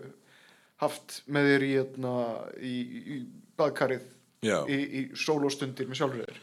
[0.83, 2.15] haft með þér í, hérna,
[2.59, 2.75] í,
[3.15, 3.19] í,
[3.59, 4.07] baðkarið
[4.45, 4.57] Já.
[4.67, 6.41] í, í sólóstundir með sjálfur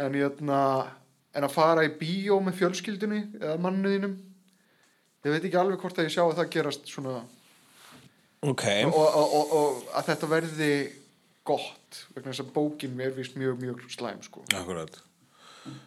[0.00, 0.60] en, hérna,
[1.36, 4.16] en að fara í bíó með fjölskyldunni eða mannuðinum
[5.26, 7.18] ég veit ekki alveg hvort að ég sjá að það gerast svona
[8.46, 10.72] Ok og, og, og, og að þetta verði
[11.48, 14.44] gott vegna þess að bókin er vist mjög mjög slæm sko.
[14.56, 14.98] Akkurat.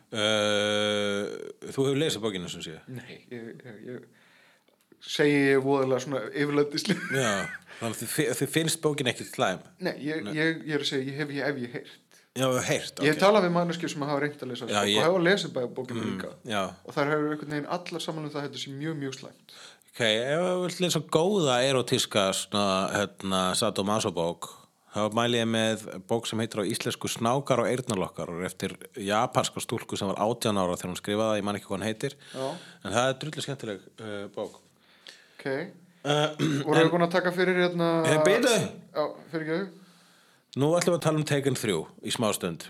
[0.10, 1.28] Uh,
[1.70, 2.74] Þú hefur lesið bókinu sem sé?
[2.92, 7.46] Nei, ég, ég, ég segi ég voðalega svona yfirlættisli Já,
[7.80, 9.62] þannig að þið, finnst bókin ekki slæm?
[9.86, 12.20] Nei, ég, ég, ég er að segja, ég hef ég, hef ég heyrt.
[12.40, 15.00] Já, við heyrt ég hef talað við manneskir sem hafa reynd að lesa Já, ég-
[15.00, 16.34] og hefa lesið bæði bókinu líka.
[16.48, 19.18] Já, og þar hefur einhvern veginn allar saman um það að þetta sé mjög mjög
[19.22, 19.56] slæmt.
[19.94, 22.66] Ok, ef þú vilt lesa góða erotíska svona,
[22.98, 24.52] hérna, sadomaso bók
[24.94, 29.62] þá mæli ég með bók sem heitir á íslensku Snákar og eyrnalokkar og eftir japanska
[29.64, 32.16] stúlku sem var 18 ára þegar hún skrifaði, ég man ekki hvað hann heitir.
[32.34, 32.48] Já.
[32.84, 34.58] en það er drullu skemmtileg uh, bók.
[35.38, 35.46] Ok,
[36.10, 36.26] uh,
[36.66, 37.90] voru við búin að taka fyrir hérna
[39.32, 39.60] fyrir ekki
[40.60, 41.76] Nú ætlum við að tala um Taken 3
[42.10, 42.66] í smástund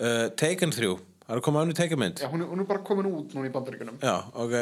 [0.00, 0.94] uh, Taken 3,
[1.26, 3.36] það er að koma önnur Taken mynd já, hún, er- hún er bara komin út
[3.36, 4.56] núna í bandaríkunum Já, ok.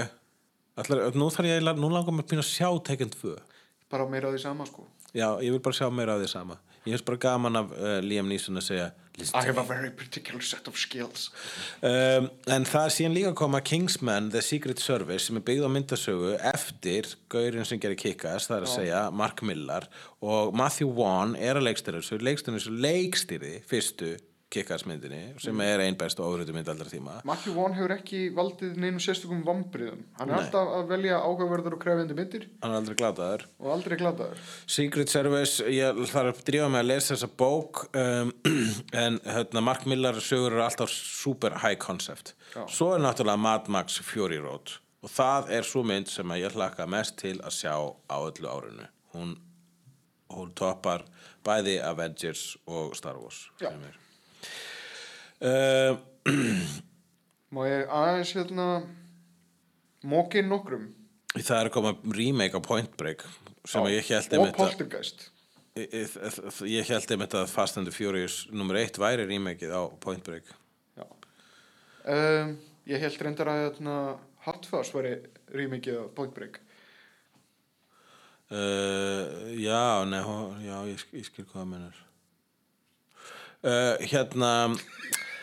[0.80, 3.36] Ætlar, Nú nú langar mér að pína að sjá Taken 2
[3.90, 4.84] bara meira af því sama sko.
[5.14, 7.98] Já, ég vil bara sjá meira af því sama Ég finnst bara gaman af uh,
[8.04, 8.90] Liam Neeson að segja
[9.34, 11.28] I have a very particular set of skills.
[11.82, 16.30] Um, En það síðan líka koma Kingsman The Secret Service sem er byggð á myndasögu
[16.54, 19.90] eftir gaurinn sem gerir kikkas það er að segja Mark Millar.
[20.24, 24.14] Og Matthew Vaughn er að leikstýra þessu leikstýra þessu leikstýri fyrstu
[24.50, 25.60] kikkasmyndinni sem Mm.
[25.62, 27.20] er einn best og óhrjótu mynd allra tíma.
[27.24, 31.82] Matthew Vaughn hefur ekki valdið neinu sérstökum vombriðum hann er alltaf að velja áhugaverður og
[31.84, 32.46] krefjandi myndir.
[32.62, 33.44] Hann er aldrei glataður.
[33.60, 38.32] Og aldrei gladaður Secret Service, ég þarf að drífa mig að lesa þessa bók um,
[39.04, 42.34] en hérna, Mark Millar sögur eru alltaf super high concept.
[42.54, 42.66] Já.
[42.68, 44.78] svo er náttúrulega Mad Max Fury Road.
[45.02, 47.72] Og það er svo mynd sem ég hlakka mest til að sjá
[48.10, 48.84] á öllu árinu.
[49.14, 49.36] Hún,
[50.30, 51.06] hún toppar
[51.46, 53.70] bæði Avengers og Star Wars Já.
[55.46, 55.98] Uh,
[57.54, 58.68] má ég aðeins hérna
[60.06, 60.88] mókin nokkrum?
[61.36, 63.22] Það er að koma remake á Point Break
[63.68, 65.28] sem að ég held og poltergeist.
[65.78, 66.16] Ég, ég,
[66.66, 70.50] ég held einmitt að Fast and the Furious nummer eitt væri remakeið á Point Break.
[70.98, 71.06] Já.
[72.10, 72.56] Um,
[72.90, 73.94] ég held reyndar að hérna,
[74.42, 75.14] Fuzz væri
[75.54, 76.58] rýmikið á Point Break.
[78.50, 80.24] Uh, Já, nei,
[80.66, 81.98] já, ég, ég skil hvað það mennur
[83.64, 84.52] uh, Hérna.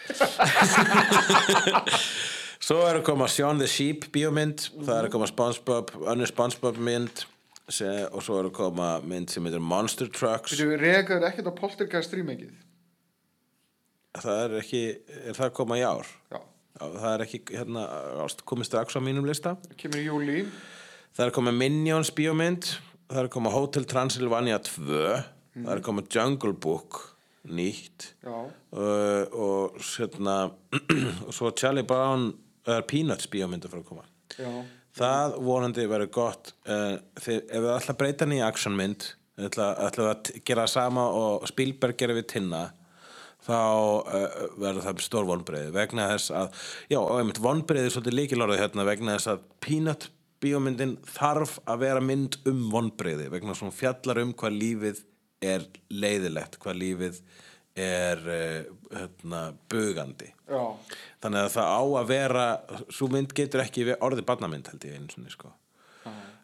[2.67, 6.77] Svo er að koma Shaun the Sheep bíómynd það er að koma Spongebob, önnur Spongebob
[6.83, 7.23] mynd
[7.67, 10.55] og svo er að koma mynd sem heitir Monster Trucks.
[10.55, 12.53] Þú reykaður ekkert á poltergeist rýmikið
[14.21, 14.83] það er ekki,
[15.29, 16.11] er það að koma í ár?
[16.31, 16.39] Já,
[16.77, 17.83] Já, það er ekki, hérna,
[18.49, 19.55] komið strax á mínum lista.
[21.17, 22.69] Það er að koma Minions bíómynd
[23.07, 26.99] Það er að koma Hotel Transylvania 2 Það er að koma Jungle Book
[27.47, 28.11] nýtt.
[28.23, 32.31] Uh, og hérna og svo Charlie Brown
[32.67, 34.07] uh, Peanuts bíómynd að fara að koma.
[34.37, 34.51] Já,
[34.97, 40.31] Það vonandi verður gott uh, þegar, ef við ætla að breyta í actionmynd ætla að
[40.47, 42.63] gera sama og Spielberg gerir við Tinna
[43.45, 48.17] þá uh, verður það stór vonbreiði vegna þess að, já, og einmitt vonbreiði er svolítið
[48.17, 50.07] líkilorðið hérna vegna þess að Peanut
[50.41, 55.05] bíómyndin þarf að vera mynd um vonbreiði vegna hún fjallar um hvað lífið
[55.43, 57.21] er leiðilegt, hvað lífið
[57.77, 60.31] er uh, hérna, bugandi.
[60.49, 60.63] Já.
[61.21, 62.47] Þannig að það á að vera
[62.89, 65.53] svo mynd getur ekki orðið barnamynd held ég einu sinni sko.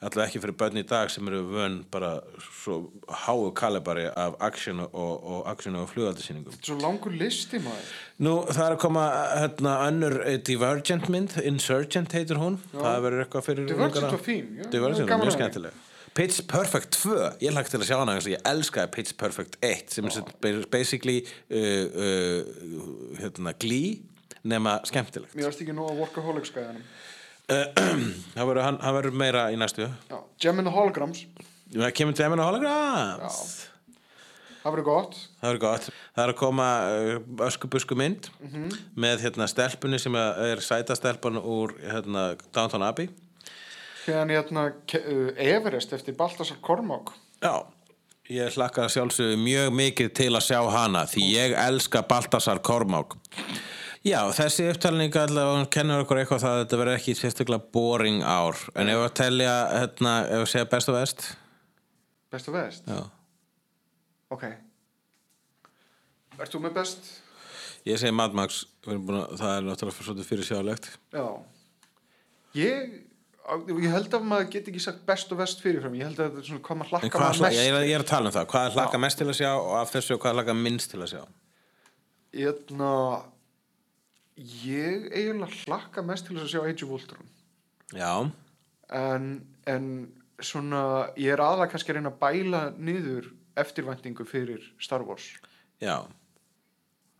[0.04, 2.90] Alltaf ekki fyrir börn í dag sem eru vön bara svo
[3.24, 7.94] háu kalibari af action og, og og flugaldasýningum Svo langur listi maður.
[8.20, 9.06] Nú það er að koma
[9.40, 12.60] hérna önnur eh, Divergent mynd, Insurgent heitir hún.
[12.74, 15.82] Það verður eitthvað fyrir Divergent var fín, já, Divergent var mjög skemmtileg
[16.14, 19.58] Pitch Perfect 2, ég lagt til að sjá hana eins og ég elskaði Pitch Perfect
[19.66, 24.04] 1 sem er basically uh, uh, hérna, Glee
[24.44, 25.34] nema skemmtilegt.
[25.34, 26.86] Mér varst ekki nú að workaholic skæðanum
[27.44, 29.90] það verður, hann, hann verður meira í næstu.
[30.10, 31.26] Já, Gem and the Holograms
[31.74, 33.62] það og Holograms
[34.64, 35.16] Það verður gott.
[35.42, 35.88] Það verður gott.
[36.16, 37.16] Það er að koma uh,
[37.50, 38.30] öskubusku mynd
[38.96, 43.10] með hérna stelpunni sem er sætastelpan úr hérna, Downton Abbey
[44.08, 44.66] hérna hérna
[45.38, 47.14] Everest eftir Baltasar Kormák
[47.44, 47.66] Já,
[48.32, 53.18] ég hlakka sjálfsögðu mjög mikið til að sjá hana því ég elska Baltasar Kormák.
[54.04, 58.60] Já, þessi upptalning allavega kennur okkur eitthvað það að þetta verður ekki sérstaklega boring ár.
[58.80, 61.26] En ef að telja, hérna, ef að segja best og vest?
[62.32, 62.88] Best og vest?
[62.88, 63.04] Já.
[64.34, 64.48] Ok
[66.40, 67.14] Ert þú með best?
[67.88, 70.94] Ég segi Mad Max, við að, það er náttúrulega svolítið fyrir sjálegt.
[71.12, 71.28] Já
[72.56, 73.02] Ég
[73.44, 75.96] ég held að maður get ekki sagt best og vest fyrirfram.
[76.00, 77.98] Ég held að þetta er svona hvað maður hlakka hvað, maður mest ég, er, ég
[77.98, 80.18] er að tala um það, hvað er hlakka mest til að sjá og af þessu
[80.18, 81.22] hvað er hlakka minnst til að sjá?
[82.34, 82.92] Hérna
[84.64, 87.32] ég eiginlega hlakka mest til að sjá Age of Ultron.
[87.94, 88.12] Já,
[88.98, 89.28] en,
[89.70, 89.90] en
[90.42, 90.84] svona
[91.20, 93.30] ég er aðalega kannski að reyna að bæla niður
[93.60, 95.28] eftirvæntingu fyrir Star Wars.
[95.84, 96.00] Já,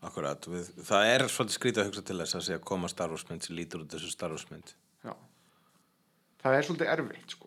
[0.04, 0.48] akkurat.
[0.50, 3.46] Við, það er svolítið skrítið að hugsa til þess að segja koma Star Wars mynd
[3.46, 4.74] sem lítur út þessu Star Wars mynd.
[6.44, 7.44] Það er svolítið erfitt sko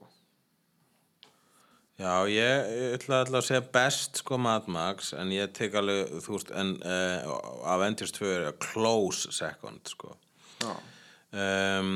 [1.98, 6.36] Já, ég, ætla alltaf að segja best sko Mad Max en ég tek alveg, þú
[6.36, 7.32] veist, en uh,
[7.74, 10.12] Avengers 2 er a close second sko.
[11.34, 11.96] Um,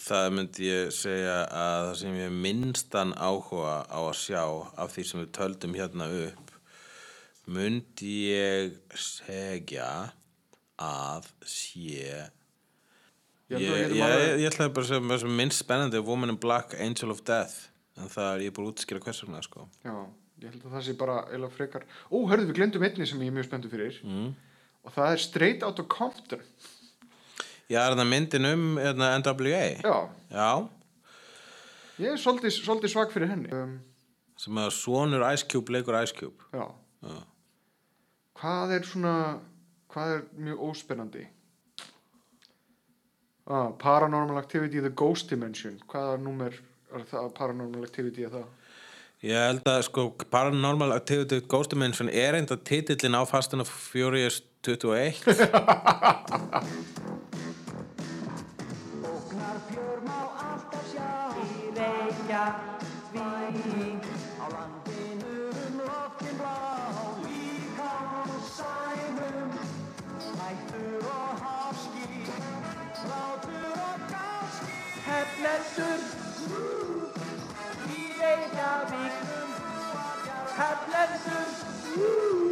[0.00, 4.42] það myndi ég segja að það sem ég minnstan áhuga á að sjá
[4.80, 6.56] af því sem við töldum hérna upp
[7.52, 9.90] myndi ég segja
[10.80, 12.30] að sé
[13.52, 16.38] Ég Ég, ég, getum ég, alveg- ég ætla bara að segja minnst spennandi Woman in
[16.40, 17.68] Black, Angel of Death.
[18.00, 19.66] En það er ég búin að útskýra hvers vegna sko.
[19.84, 19.94] Já,
[20.42, 23.28] ég held að það sé bara eða frekar Ó, hörðu, við glemdum einni sem ég
[23.28, 23.98] er mjög spenntur fyrir.
[24.04, 24.30] Mm.
[24.84, 26.40] og það er Straight Outta Compton.
[27.70, 30.68] Já, er það myndin um hérna, NWA Já, Já,
[32.00, 33.52] ég er svolítið, svolítið svag fyrir henni.
[33.52, 33.76] Um,
[34.36, 36.40] sem að svonur Ice Cube leikur Ice Cube.
[36.52, 36.64] Já.
[37.04, 37.20] Já.
[38.40, 39.14] Hvað er svona
[39.92, 41.26] hvað er mjög óspennandi
[43.46, 45.80] ah, Paranormal Activity The Ghost Dimension.
[45.90, 46.52] Hvaða númer
[46.94, 47.30] er það?
[47.38, 48.46] Paranormal Activity er það?
[49.22, 54.42] Ég held að sko Paranormal Activity Ghost Dimension er enda titillin á Fast and Furious
[54.66, 55.22] 21
[80.56, 81.48] heflendur
[81.96, 82.51] í